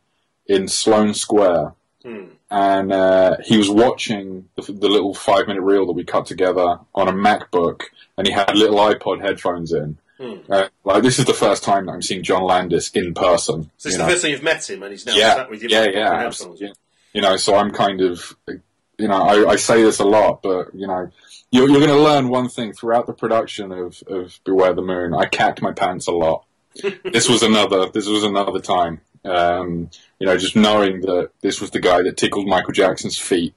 [0.45, 2.27] in Sloane Square, Hmm.
[2.49, 6.79] and uh, he was watching the, the little five minute reel that we cut together
[6.95, 7.81] on a MacBook,
[8.17, 9.97] and he had little iPod headphones in.
[10.17, 10.35] Hmm.
[10.49, 13.69] Uh, like this is the first time that I'm seeing John Landis in person.
[13.77, 14.05] So you it's know.
[14.05, 15.69] the first time you've met him, and he's now yeah, sat with you.
[15.69, 16.71] yeah, yeah, absolutely.
[17.13, 20.73] You know, so I'm kind of, you know, I, I say this a lot, but
[20.73, 21.09] you know,
[21.51, 25.13] you're, you're going to learn one thing throughout the production of, of Beware the Moon.
[25.13, 26.45] I cacked my pants a lot.
[27.03, 27.89] this was another.
[27.89, 29.01] This was another time.
[29.23, 29.89] Um,
[30.19, 33.55] you know, just knowing that this was the guy that tickled Michael Jackson's feet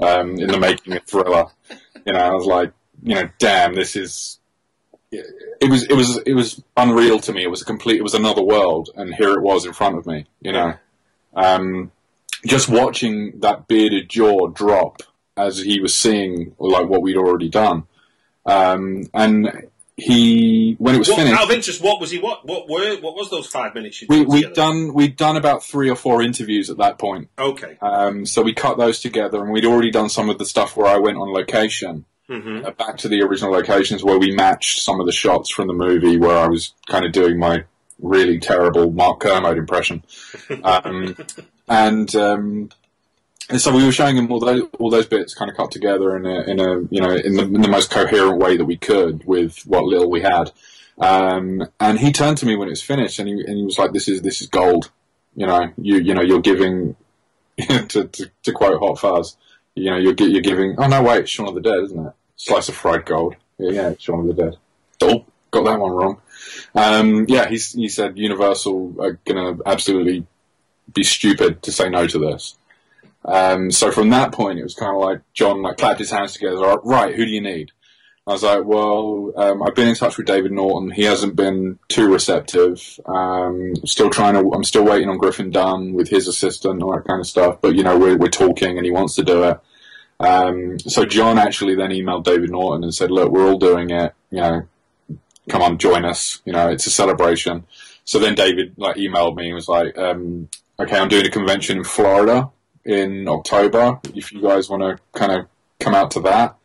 [0.00, 1.46] um, in the making of Thriller.
[2.06, 4.38] You know, I was like, you know, damn, this is.
[5.10, 7.44] It was it was it was unreal to me.
[7.44, 7.98] It was a complete.
[7.98, 10.26] It was another world, and here it was in front of me.
[10.40, 10.74] You know,
[11.34, 11.92] um,
[12.46, 15.02] just watching that bearded jaw drop
[15.36, 17.84] as he was seeing like what we'd already done,
[18.46, 21.36] um, and he when it was What, finished.
[21.36, 22.18] out of interest, what was he?
[22.18, 22.44] What?
[22.46, 22.96] What were?
[23.00, 25.94] What was those five minutes you we, did we'd done we'd done about three or
[25.96, 27.28] four interviews at that point.
[27.38, 27.76] Okay.
[27.80, 30.86] Um, so we cut those together, and we'd already done some of the stuff where
[30.88, 34.98] I went on location, hmm uh, back to the original locations where we matched some
[35.00, 37.64] of the shots from the movie, where I was kind of doing my
[38.00, 40.02] really terrible Mark Kermode impression,
[40.64, 41.16] um,
[41.68, 42.70] and um,
[43.50, 46.16] and so we were showing him all those all those bits kind of cut together
[46.16, 48.76] in a in a you know in the, in the most coherent way that we
[48.76, 50.50] could with what little we had.
[50.98, 53.78] Um, and he turned to me when it was finished, and he and he was
[53.78, 54.90] like, "This is this is gold."
[55.34, 56.96] You know, you you know, you're giving
[57.58, 59.36] to, to to quote Hot Fuzz.
[59.74, 60.76] You know, you're you're giving.
[60.78, 62.12] Oh no, wait, it's Shaun of the Dead, isn't it?
[62.36, 63.36] Slice of fried gold.
[63.58, 64.56] Yeah, yeah, Shaun of the Dead.
[65.02, 66.20] Oh, got that one wrong.
[66.74, 70.26] Um, yeah, he's, he said Universal are to absolutely
[70.92, 72.56] be stupid to say no to this.
[73.24, 76.34] Um, so from that point, it was kind of like John like clapped his hands
[76.34, 76.56] together.
[76.84, 77.72] Right, who do you need?
[78.26, 80.90] I was like, well, um, I've been in touch with David Naughton.
[80.90, 82.98] He hasn't been too receptive.
[83.04, 84.50] Um, still trying to.
[84.54, 87.58] I'm still waiting on Griffin Dunne with his assistant, all that kind of stuff.
[87.60, 89.60] But you know, we're we're talking, and he wants to do it.
[90.20, 94.14] Um, so John actually then emailed David Naughton and said, look, we're all doing it.
[94.30, 94.68] You know,
[95.48, 96.40] come on, join us.
[96.44, 97.66] You know, it's a celebration.
[98.04, 101.78] So then David like emailed me and was like, um, okay, I'm doing a convention
[101.78, 102.50] in Florida
[102.84, 104.00] in October.
[104.14, 105.46] If you guys want to kind of
[105.80, 106.56] come out to that.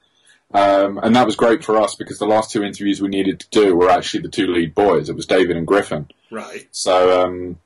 [0.51, 3.49] Um, and that was great for us because the last two interviews we needed to
[3.51, 5.09] do were actually the two lead boys.
[5.09, 6.07] It was David and Griffin.
[6.31, 6.67] Right.
[6.71, 7.59] So, um,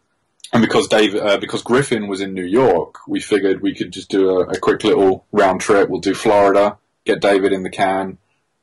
[0.51, 4.09] and because David, uh, because Griffin was in New York, we figured we could just
[4.09, 5.89] do a, a quick little round trip.
[5.89, 8.17] We'll do Florida, get David in the can,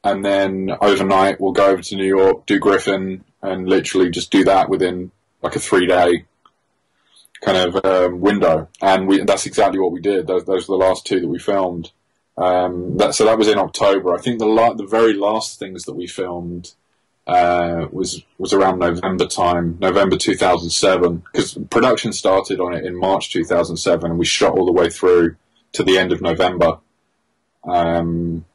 [0.04, 4.44] and then overnight we'll go over to New York, do Griffin, and literally just do
[4.44, 5.10] that within
[5.42, 6.26] like a three day
[7.40, 8.68] kind of um, window.
[8.80, 10.26] And we, that's exactly what we did.
[10.26, 11.90] Those, those were the last two that we filmed.
[12.36, 14.14] Um, that, so that was in October.
[14.14, 16.72] I think the la- the very last things that we filmed
[17.26, 23.30] uh, was was around November time, November 2007, because production started on it in March
[23.30, 25.36] 2007, and we shot all the way through
[25.72, 26.78] to the end of November.
[27.64, 28.46] Um,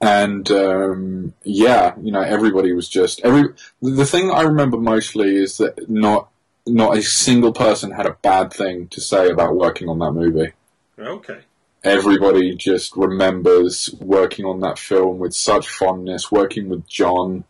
[0.00, 3.50] and um, yeah, you know, everybody was just every.
[3.82, 6.30] The thing I remember mostly is that not
[6.66, 10.52] not a single person had a bad thing to say about working on that movie
[10.98, 11.40] Okay.
[11.82, 17.44] everybody just remembers working on that film with such fondness, working with John.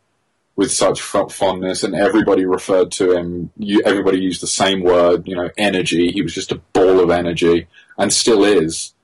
[0.56, 3.50] with such fondness, and everybody referred to him.
[3.56, 6.12] You, everybody used the same word, you know, energy.
[6.12, 7.66] He was just a ball of energy,
[7.98, 8.94] and still is,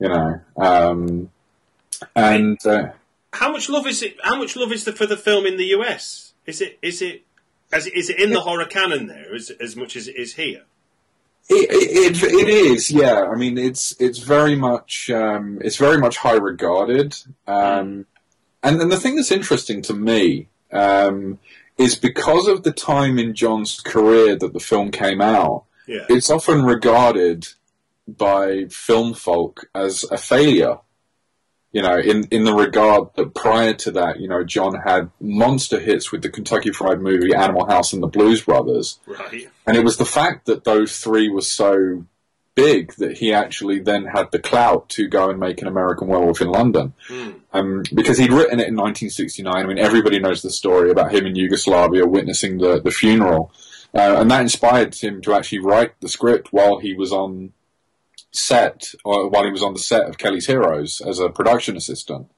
[0.00, 0.40] you know.
[0.56, 1.30] Um,
[2.16, 2.88] and uh,
[3.32, 4.16] How much love is it?
[4.24, 6.32] How much love is there for the film in the US?
[6.44, 7.22] Is it is it
[7.72, 10.62] as is it in the horror canon there as as much as it is here?
[11.52, 13.24] It, it, it is, yeah.
[13.24, 17.16] I mean, it's it's very much um, it's very much high regarded,
[17.46, 18.06] um,
[18.62, 21.40] and the thing that's interesting to me um,
[21.76, 25.64] is because of the time in John's career that the film came out.
[25.88, 26.06] Yeah.
[26.08, 27.48] It's often regarded
[28.06, 30.78] by film folk as a failure.
[31.72, 35.78] You know, in, in the regard that prior to that, you know, John had monster
[35.78, 38.98] hits with the Kentucky Fried Movie, Animal House, and the Blues Brothers.
[39.06, 39.48] Right.
[39.66, 42.06] And it was the fact that those three were so
[42.54, 46.40] big that he actually then had the clout to go and make an American Werewolf
[46.40, 46.92] in London.
[47.52, 49.54] Um, because he'd written it in 1969.
[49.54, 53.52] I mean, everybody knows the story about him in Yugoslavia witnessing the, the funeral.
[53.94, 57.52] Uh, and that inspired him to actually write the script while he was on
[58.32, 62.30] set, or while he was on the set of Kelly's Heroes as a production assistant.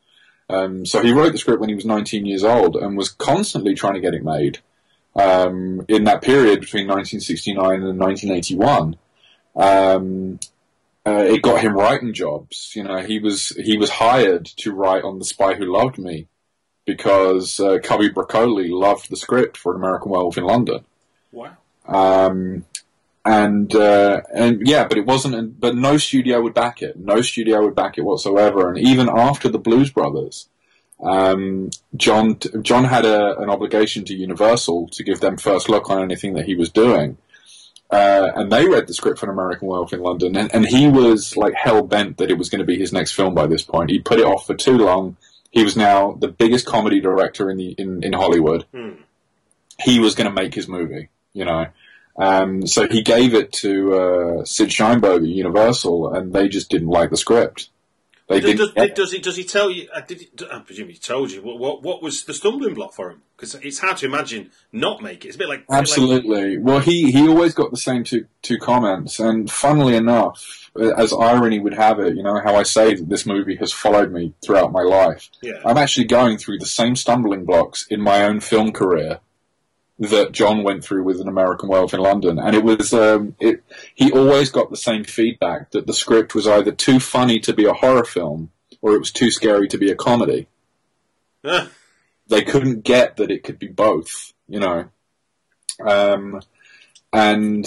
[0.48, 3.74] Um, so he wrote the script when he was 19 years old and was constantly
[3.74, 4.58] trying to get it made
[5.16, 8.96] um, in that period between 1969 and 1981.
[9.54, 10.40] Um,
[11.04, 12.72] uh, it got him writing jobs.
[12.74, 16.28] You know, he was he was hired to write on The Spy Who Loved Me
[16.84, 20.84] because uh, Cubby Broccoli loved the script for An American Werewolf in London.
[21.32, 21.56] Wow.
[21.86, 22.64] Um,
[23.24, 25.60] and uh, and yeah, but it wasn't.
[25.60, 26.98] But no studio would back it.
[26.98, 28.68] No studio would back it whatsoever.
[28.68, 30.48] And even after the Blues Brothers,
[31.00, 36.02] um, John John had a, an obligation to Universal to give them first look on
[36.02, 37.16] anything that he was doing.
[37.90, 40.88] Uh, and they read the script for an American Werewolf in London, and, and he
[40.88, 43.62] was like hell bent that it was going to be his next film by this
[43.62, 43.90] point.
[43.90, 45.16] He put it off for too long.
[45.50, 48.64] He was now the biggest comedy director in the in, in Hollywood.
[49.78, 51.66] He was going to make his movie, you know.
[52.22, 56.88] Um, so he gave it to uh, Sid Sheinberg at Universal, and they just didn't
[56.88, 57.68] like the script.
[58.28, 58.74] They Does, didn't.
[58.76, 59.88] does, does he does he tell you?
[59.92, 62.94] Uh, did he, I presume he told you what what, what was the stumbling block
[62.94, 63.22] for him?
[63.36, 65.28] Because it's hard to imagine not make it.
[65.28, 66.58] It's a bit like a bit like- Absolutely.
[66.58, 71.58] Well, he, he always got the same two two comments, and funnily enough, as irony
[71.58, 74.70] would have it, you know how I say that this movie has followed me throughout
[74.72, 75.28] my life.
[75.42, 75.60] Yeah.
[75.64, 79.18] I'm actually going through the same stumbling blocks in my own film career
[80.02, 83.62] that John went through with an American Werewolf in London, and it was um, it.
[83.94, 87.64] He always got the same feedback that the script was either too funny to be
[87.64, 88.50] a horror film
[88.82, 90.48] or it was too scary to be a comedy.
[92.28, 94.88] They couldn't get that it could be both, you know.
[95.84, 96.40] Um,
[97.12, 97.66] and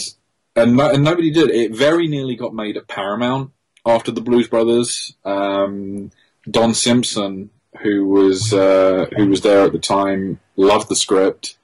[0.55, 1.51] and, no, and nobody did.
[1.51, 3.51] It very nearly got made at Paramount
[3.85, 5.13] after the Blues Brothers.
[5.23, 6.09] Um,
[6.49, 7.51] Don Simpson,
[7.83, 11.57] who was uh, who was there at the time, loved the script.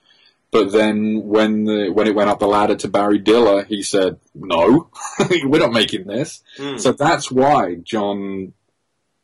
[0.52, 4.20] But then when the when it went up the ladder to Barry Diller, he said,
[4.36, 4.90] "No,
[5.44, 6.44] we're not making this."
[6.78, 8.54] So that's why John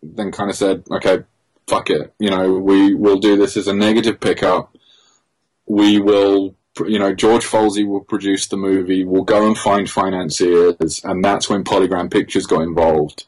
[0.01, 1.23] then kind of said, "Okay,
[1.67, 2.13] fuck it.
[2.17, 4.75] You know, we will do this as a negative pickup.
[5.65, 6.55] We will,
[6.85, 9.03] you know, George Folsey will produce the movie.
[9.03, 13.25] We'll go and find financiers, and that's when Polygram Pictures got involved.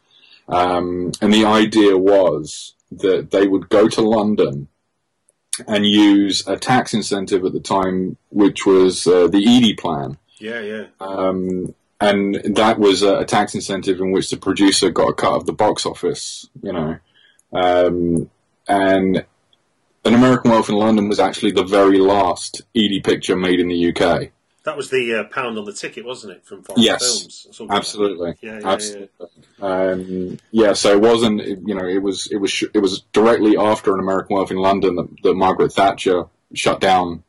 [0.47, 4.67] Um, and the idea was that they would go to London
[5.67, 10.17] and use a tax incentive at the time, which was uh, the Eady plan.
[10.39, 10.85] yeah, yeah.
[10.99, 15.33] Um, and that was a, a tax incentive in which the producer got a cut
[15.33, 16.97] of the box office, you know.
[17.51, 18.29] Um,
[18.67, 19.25] and
[20.05, 23.93] An American Werewolf in London was actually the very last Eady picture made in the
[23.93, 24.31] UK.
[24.65, 27.47] That was the uh, pound on the ticket, wasn't it, from foreign Yes, films?
[27.51, 27.77] something like?
[27.77, 29.09] Absolutely, Yeah, yeah, absolutely.
[29.61, 33.57] Um, yeah, so it wasn't, you know, it was, it was, sh- it was directly
[33.57, 37.23] after An American Werewolf in London that, that Margaret Thatcher shut down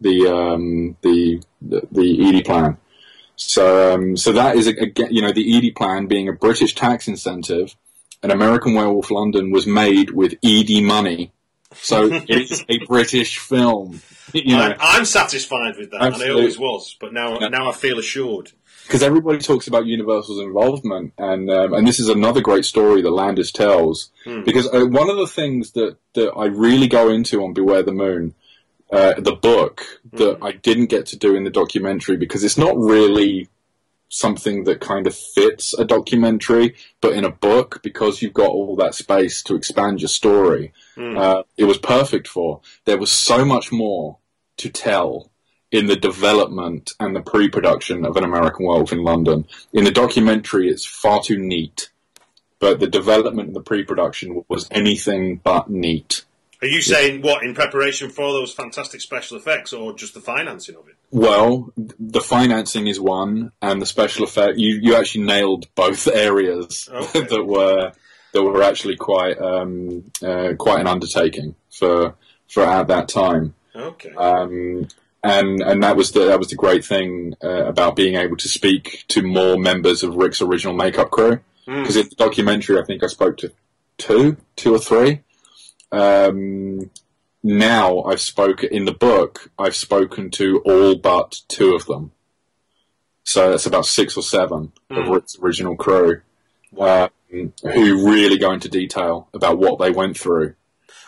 [0.00, 2.76] the um, the the, the Eady plan.
[3.36, 7.08] So, um, so that is again, you know, the Eady plan being a British tax
[7.08, 7.76] incentive.
[8.22, 11.32] An American Werewolf London was made with Eady money,
[11.74, 14.00] so it's a British film.
[14.32, 16.96] You know, I'm, I'm satisfied with that, and I always was.
[17.00, 17.48] But now, Yeah.
[17.48, 18.52] now I feel assured.
[18.86, 23.10] because everybody talks about Universal's involvement, and um, and this is another great story that
[23.10, 24.10] Landis tells.
[24.24, 27.92] Because uh, one of the things that that I really go into on Beware the
[27.92, 28.34] Moon,
[28.90, 32.76] uh, the book that I didn't get to do in the documentary because it's not
[32.76, 33.48] really
[34.12, 38.76] something that kind of fits a documentary, but in a book because you've got all
[38.76, 40.72] that space to expand your story,
[41.16, 42.60] uh, it was perfect for.
[42.84, 44.18] There was so much more
[44.58, 45.30] to tell
[45.70, 49.46] in the development and the pre-production of an American Werewolf in London.
[49.72, 51.90] In the documentary, it's far too neat,
[52.58, 56.24] but the development and the pre-production was anything but neat.
[56.62, 60.76] Are you saying what in preparation for those fantastic special effects, or just the financing
[60.76, 60.94] of it?
[61.10, 64.58] Well, the financing is one, and the special effect.
[64.58, 67.20] You you actually nailed both areas Okay.
[67.30, 67.92] that were
[68.32, 72.14] that were actually quite um, uh, quite an undertaking for
[72.48, 73.54] for at that time.
[73.74, 74.14] Okay.
[74.14, 74.86] Um,
[75.24, 78.48] and and that was the that was the great thing uh, about being able to
[78.48, 81.40] speak to more members of Rick's original makeup crew.
[81.66, 83.52] Because in the documentary, I think I spoke to
[83.96, 85.20] two, two or three.
[85.92, 86.90] Um,
[87.42, 89.50] now I've spoken in the book.
[89.58, 92.12] I've spoken to all but two of them.
[93.24, 96.22] So that's about six or seven of Rick's original crew,
[96.78, 100.54] um, who really go into detail about what they went through.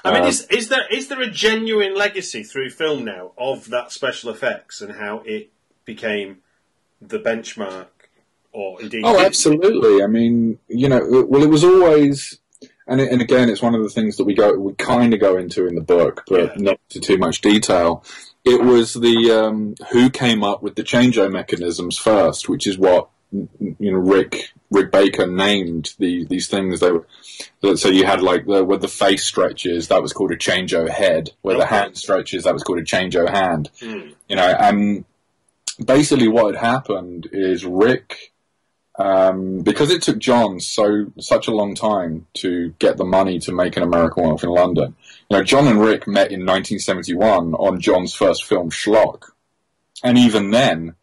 [0.05, 3.71] I mean, Um, is, is there is there a genuine legacy through film now of
[3.71, 5.51] that special effects and how it
[5.85, 6.39] became
[7.01, 7.89] the benchmark,
[8.53, 9.03] or indeed?
[9.05, 10.03] Oh, absolutely.
[10.03, 12.39] I mean, you know, well, it was always,
[12.87, 15.37] and and again, it's one of the things that we go we kind of go
[15.37, 16.63] into in the book, but Yeah.
[16.73, 18.05] not to too much detail.
[18.45, 23.09] It was the um, who came up with the changeover mechanisms first, which is what
[23.33, 26.81] you know Rick Rick Baker named the, these things.
[26.81, 27.07] They were
[27.77, 31.31] so you had like the where the face stretches that was called a changeover head,
[31.43, 33.71] where the hand stretches that was called a changeover hand.
[33.81, 34.11] Hmm.
[34.29, 35.05] You know, and
[35.85, 38.33] basically what had happened is Rick
[38.97, 43.53] um, because it took John so such a long time to get the money to
[43.53, 44.95] make an American Werewolf in London.
[45.29, 49.31] You know, John and Rick met in 1971 on John's first film, Schlock,
[50.03, 50.95] and even then,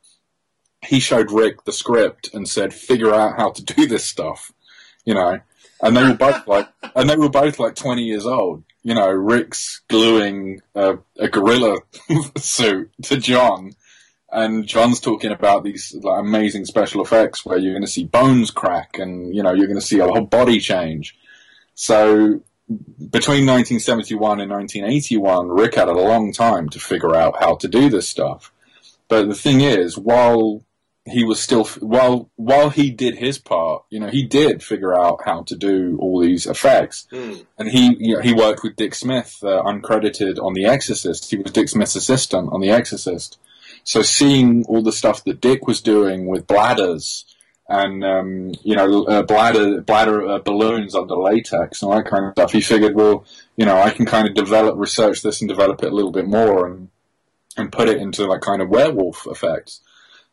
[0.85, 4.51] he showed Rick the script and said, "Figure out how to do this stuff."
[5.03, 5.39] You know,
[5.81, 8.63] and they were both like, and they were both like 20 years old.
[8.83, 11.79] You know, Rick's gluing a, a gorilla
[12.37, 13.73] suit to John,
[14.31, 18.51] and John's talking about these like, amazing special effects where you're going to see bones
[18.51, 21.17] crack and you know you're going to see a whole body change.
[21.75, 22.41] So
[23.09, 27.89] between 1971 and 1981, Rick had a long time to figure out how to do
[27.89, 28.51] this stuff.
[29.07, 30.63] But the thing is, while
[31.05, 35.21] he was still while while he did his part, you know, he did figure out
[35.25, 37.33] how to do all these effects, Hmm.
[37.57, 41.29] and he you know, he worked with Dick Smith, uh, uncredited on The Exorcist.
[41.31, 43.37] He was Dick Smith's assistant on The Exorcist.
[43.83, 47.25] So seeing all the stuff that Dick was doing with bladders
[47.67, 52.25] and um, you know uh, bladder bladder uh, balloons under latex and all that kind
[52.25, 53.25] of stuff, he figured, well,
[53.55, 56.27] you know, I can kind of develop research this and develop it a little bit
[56.27, 56.89] more and
[57.57, 59.81] and put it into like kind of werewolf effects.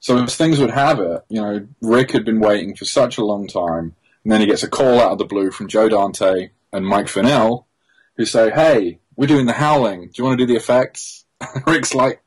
[0.01, 3.25] So as things would have it, you know, Rick had been waiting for such a
[3.25, 6.51] long time, and then he gets a call out of the blue from Joe Dante
[6.73, 7.65] and Mike Finnell,
[8.17, 10.07] who say, "Hey, we're doing the Howling.
[10.07, 11.25] Do you want to do the effects?"
[11.67, 12.21] Rick's like,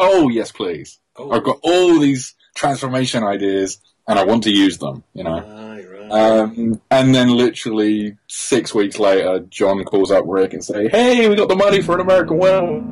[0.00, 0.98] "Oh yes, please.
[1.16, 1.30] Oh.
[1.30, 3.78] I've got all these transformation ideas,
[4.08, 5.40] and I want to use them." You know.
[5.40, 6.10] Right, right.
[6.10, 11.36] Um, and then literally six weeks later, John calls up Rick and say, "Hey, we
[11.36, 12.82] got the money for an American well."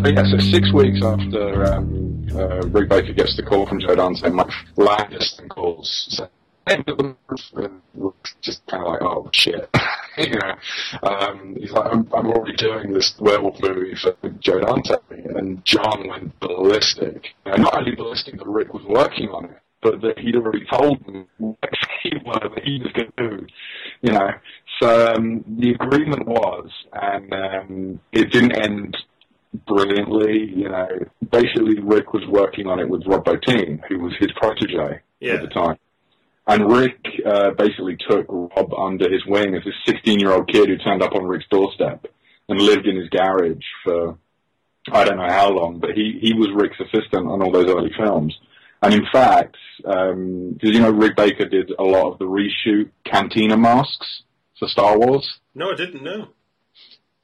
[0.00, 1.97] So yeah, so six weeks after um,
[2.38, 6.06] uh, Rick Baker gets the call from Joe Dante, Mike Landis calls.
[6.10, 6.28] So,
[8.42, 9.68] just kind of like, oh shit,
[10.18, 11.08] you know.
[11.08, 16.08] Um, he's like, I'm, I'm already doing this werewolf movie for Joe Dante, and John
[16.08, 17.28] went ballistic.
[17.46, 21.04] Uh, not only ballistic that Rick was working on it, but that he'd already told
[21.06, 21.58] them what
[22.02, 23.46] he was going to do,
[24.02, 24.30] you know.
[24.80, 28.96] So um, the agreement was, and um, it didn't end
[29.66, 30.52] brilliantly.
[30.54, 30.88] You know,
[31.30, 35.34] basically Rick was working on it with Rob Bottin, who was his protege Yeah.
[35.34, 35.76] at the time.
[36.46, 41.02] And Rick uh, basically took Rob under his wing as a 16-year-old kid who turned
[41.02, 42.06] up on Rick's doorstep
[42.48, 44.16] and lived in his garage for
[44.90, 47.92] I don't know how long, but he, he was Rick's assistant on all those early
[47.98, 48.34] films.
[48.82, 52.88] And in fact, um, did you know Rick Baker did a lot of the reshoot
[53.04, 54.22] Cantina masks
[54.58, 55.40] for Star Wars?
[55.54, 56.28] no, I didn't know.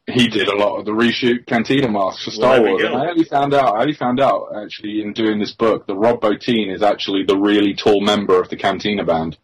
[0.07, 2.85] He did a lot of the reshoot Cantina masks for Star Well, Wars.
[2.85, 5.95] And I only found out, I only found out actually in doing this book that
[5.95, 9.39] Rob Bottin is actually the really tall member of the Cantina band,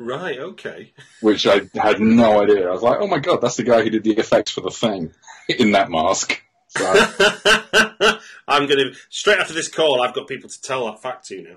[0.00, 0.92] Right, okay.
[1.20, 2.68] which I had no idea.
[2.68, 4.70] I was like, oh my god, that's the guy who did the effects for the
[4.70, 5.12] thing
[5.48, 6.42] in that mask.
[6.70, 6.86] So,
[8.48, 10.02] I'm going to straight after this call.
[10.02, 11.56] I've got people to tell that fact to now.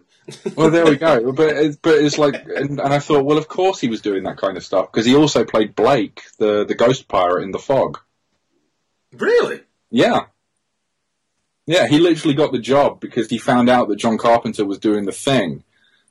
[0.56, 1.32] well, there we go.
[1.34, 4.24] But it's, but it's like, and, and I thought, well, of course he was doing
[4.24, 7.60] that kind of stuff because he also played Blake, the the ghost pirate in The
[7.60, 8.00] Fog.
[9.12, 9.62] Really?
[9.92, 10.22] Yeah.
[11.66, 15.06] Yeah, he literally got the job because he found out that John Carpenter was doing
[15.06, 15.64] the thing.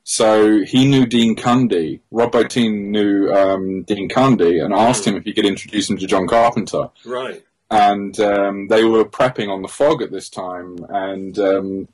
[0.05, 2.01] So he knew Dean Cundey.
[2.11, 6.07] Rob Bottin knew um, Dean Cundey and asked him if he could introduce him to
[6.07, 6.91] John Carpenter.
[7.05, 7.45] Right.
[7.73, 11.89] And um, they were prepping on the fog at this time, and um,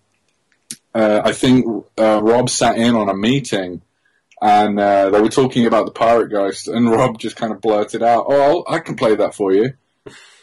[0.95, 3.83] uh, I think uh, Rob sat in on a meeting.
[4.41, 8.05] And uh, they were talking about the Pirate Ghost, and Rob just kind of blurted
[8.05, 9.73] out, "Oh, I'll, can play that for you."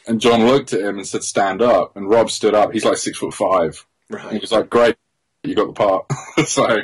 [0.05, 2.73] And John looked at him and said, "Stand up." And Rob stood up.
[2.73, 3.85] He's like six foot five.
[4.09, 4.97] And he was like, "Great,
[5.43, 6.05] you got the part."
[6.45, 6.81] so,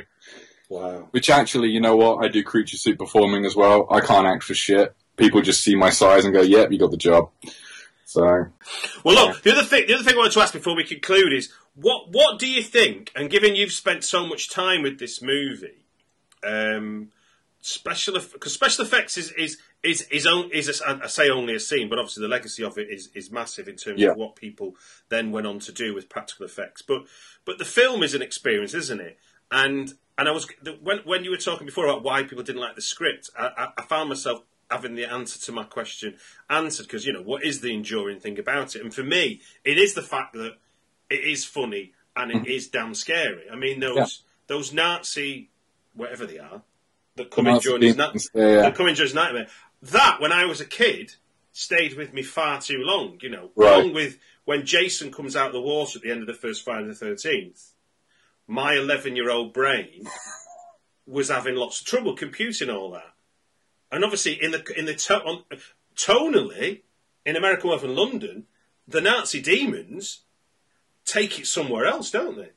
[0.69, 1.09] Wow.
[1.11, 2.23] which actually, you know what?
[2.23, 3.87] I do creature suit performing as well.
[3.91, 4.95] I can't act for shit.
[5.17, 7.29] People just see my size and go, "Yep, you got the job."
[8.11, 8.47] So,
[9.05, 9.41] Well, look.
[9.41, 12.09] The other thing, the other thing I wanted to ask before we conclude is what
[12.09, 13.09] what do you think?
[13.15, 15.85] And given you've spent so much time with this movie,
[16.43, 17.11] um,
[17.61, 21.59] special because special effects is is is is, on, is a, I say only a
[21.61, 24.09] scene, but obviously the legacy of it is is massive in terms Yeah.
[24.11, 24.75] of what people
[25.07, 26.81] then went on to do with practical effects.
[26.81, 27.03] But
[27.45, 29.19] but the film is an experience, isn't it?
[29.49, 30.47] And and I was
[30.81, 33.67] when when you were talking before about why people didn't like the script, I, I,
[33.77, 36.15] I found myself having the answer to my question
[36.49, 39.77] answered because you know what is the enduring thing about it, and for me, it
[39.77, 40.55] is the fact that
[41.09, 43.43] it is funny and it is damn scary.
[43.51, 44.05] I mean those Yeah.
[44.47, 45.49] those Nazi
[45.93, 46.61] whatever they are
[47.17, 47.95] that come in during his
[48.33, 49.47] yeah, that come in during his nightmare.
[49.81, 51.15] That when I was a kid
[51.53, 53.17] stayed with me far too long.
[53.21, 53.73] You know, Right.
[53.79, 56.63] along with when Jason comes out of the water at the end of the first
[56.63, 57.71] Friday the Thirteenth.
[58.47, 60.07] My eleven-year-old brain
[61.05, 63.13] was having lots of trouble computing all that,
[63.91, 65.43] and obviously in the in the to- on,
[65.95, 66.81] tonally
[67.25, 68.45] in American Wolf in London,
[68.87, 70.21] the Nazi demons
[71.05, 72.49] take it somewhere else, don't they?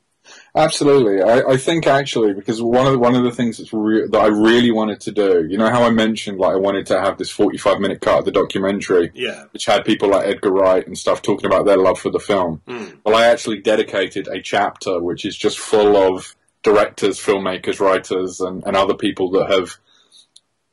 [0.55, 4.07] Absolutely, I, I think actually because one of the, one of the things that's re-
[4.07, 6.99] that I really wanted to do, you know how I mentioned like I wanted to
[6.99, 9.43] have this forty five minute cut of the documentary, Yeah.
[9.51, 12.61] which had people like Edgar Wright and stuff talking about their love for the film.
[12.67, 12.97] Mm.
[13.05, 18.63] Well, I actually dedicated a chapter which is just full of directors, filmmakers, writers, and,
[18.65, 19.77] and other people that have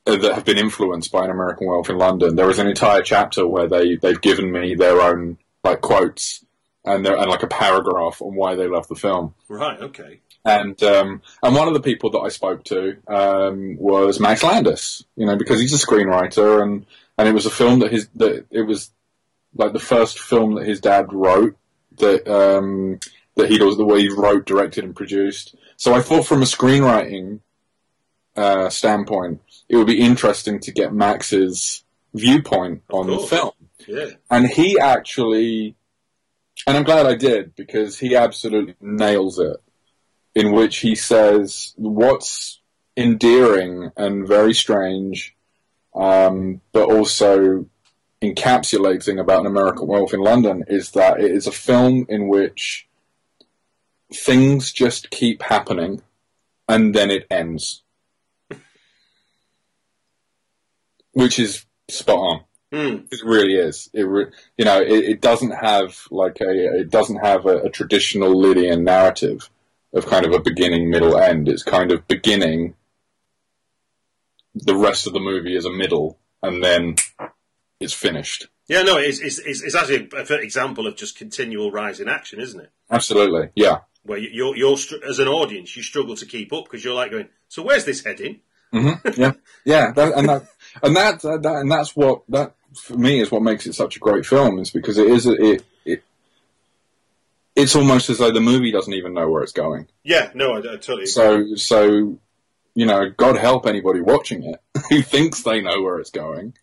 [0.05, 2.35] that have been influenced by an American Werewolf in London.
[2.35, 6.43] There is an entire chapter where they they've given me their own like quotes
[6.85, 9.33] and their, and like a paragraph on why they love the film.
[9.47, 9.79] Right.
[9.79, 10.19] Okay.
[10.45, 15.05] And um, and one of the people that I spoke to um, was Max Landis,
[15.15, 16.85] you know, because he's a screenwriter, and,
[17.17, 18.91] and it was a film that his that it was
[19.55, 21.55] like the first film that his dad wrote
[21.97, 22.99] that um,
[23.35, 25.55] that he was the way he wrote, directed, and produced.
[25.77, 27.39] So I thought, from a screenwriting
[28.35, 33.51] uh, standpoint, it would be interesting to get Max's viewpoint on the film.
[33.87, 34.11] Yeah.
[34.31, 35.75] and he actually
[36.65, 39.57] and i'm glad i did because he absolutely nails it
[40.35, 42.61] in which he says what's
[42.95, 45.35] endearing and very strange
[45.95, 47.65] um, but also
[48.21, 52.87] encapsulating about an american werewolf in london is that it is a film in which
[54.13, 56.01] things just keep happening
[56.69, 57.82] and then it ends
[61.13, 62.43] which is spot on
[62.73, 63.05] Mm.
[63.13, 63.87] it really is.
[63.93, 66.49] It re- you know, it, it doesn't have like a
[66.79, 69.47] it doesn't have a, a traditional Lydian narrative
[69.93, 71.47] of kind of a beginning, middle, end.
[71.47, 72.73] It's kind of beginning.
[74.55, 76.95] The rest of the movie is a middle, and then
[77.79, 78.47] it's finished.
[78.67, 78.81] Yeah.
[78.83, 78.97] No.
[78.97, 82.59] It's it's, it's, it's actually a, a example of just continual rise in action, isn't
[82.59, 82.71] it?
[82.89, 86.65] Absolutely, yeah, Where you- you're you're str- as an audience, you struggle to keep up
[86.65, 88.41] because you're like going, so where's this heading?
[88.71, 88.97] yeah,
[89.65, 89.91] yeah.
[89.91, 93.67] That, and that and that, that and that's what that for me is what makes
[93.67, 96.03] it such a great film is because it is it it.
[97.55, 99.87] It's almost as though the movie doesn't even know where it's going.
[100.03, 100.31] Yeah.
[100.33, 100.53] No.
[100.53, 101.03] I, I totally.
[101.03, 101.05] Agree.
[101.05, 102.19] So, so
[102.75, 104.59] you know, God help anybody watching it
[104.89, 106.55] who thinks they know where it's going.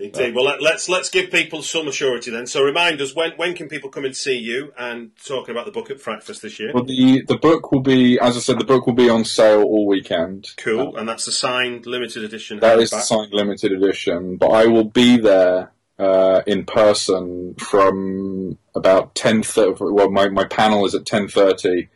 [0.00, 0.34] Indeed.
[0.34, 2.46] Well, let, let's let's give people some assurity then.
[2.46, 5.72] So, remind us when when can people come and see you and talking about the
[5.72, 6.72] book at Frightfest this year?
[6.72, 9.62] Well, the the book will be, as I said, the book will be on sale
[9.62, 10.48] all weekend.
[10.56, 12.60] Cool, and that's the signed limited edition.
[12.60, 18.56] That is the signed limited edition, but I will be there uh, in person from
[18.74, 19.76] about ten thirty.
[19.80, 21.90] Well, my, my panel is at ten thirty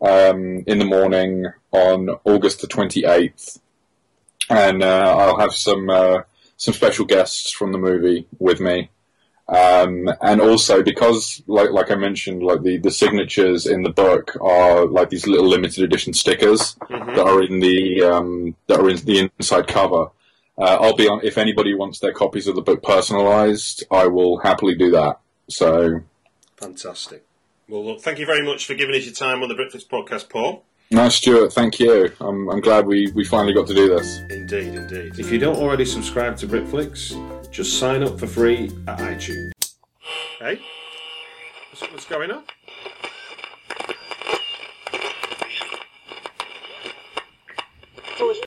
[0.00, 3.60] um, in the morning on August the twenty eighth,
[4.48, 6.22] and uh, I'll have some uh,
[6.60, 8.90] some special guests from the movie with me.
[9.48, 14.36] Um, and also because, like, like I mentioned, like the, the signatures in the book
[14.40, 17.16] are like these little limited edition stickers Mm-hmm.
[17.16, 20.10] that are in the um, that are in the inside cover.
[20.58, 21.20] Uh, I'll be on.
[21.24, 25.18] If anybody wants their copies of the book personalised, I will happily do that.
[25.48, 26.00] So,
[26.58, 27.24] Fantastic.
[27.68, 30.28] Well, look, thank you very much for giving us your time on the Britflicks podcast,
[30.28, 30.64] Paul.
[30.92, 32.12] No, Stuart, thank you.
[32.20, 34.18] I'm, I'm glad we, we finally got to do this.
[34.28, 35.20] Indeed, indeed.
[35.20, 37.14] If you don't already subscribe to Britflicks,
[37.52, 39.52] just sign up for free at iTunes.
[40.40, 40.60] Hey,
[41.70, 42.42] what's, what's going on?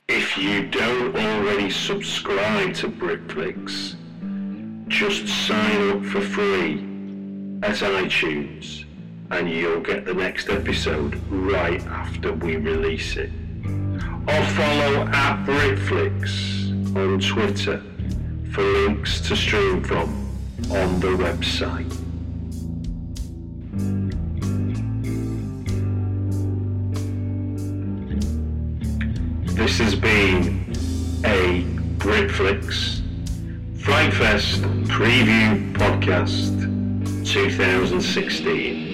[0.08, 3.96] If you don't already subscribe to Britflicks,
[4.88, 6.74] Just sign up for free
[7.62, 8.83] at iTunes
[9.34, 13.30] and you'll get the next episode right after we release it.
[14.28, 17.82] Or follow at Britflicks on Twitter
[18.52, 20.08] for links to stream from
[20.70, 21.90] on the website.
[29.56, 30.64] This has been
[31.24, 31.64] a
[31.98, 33.00] Britflicks
[33.78, 36.54] Frightfest Preview Podcast
[37.26, 38.93] 2016.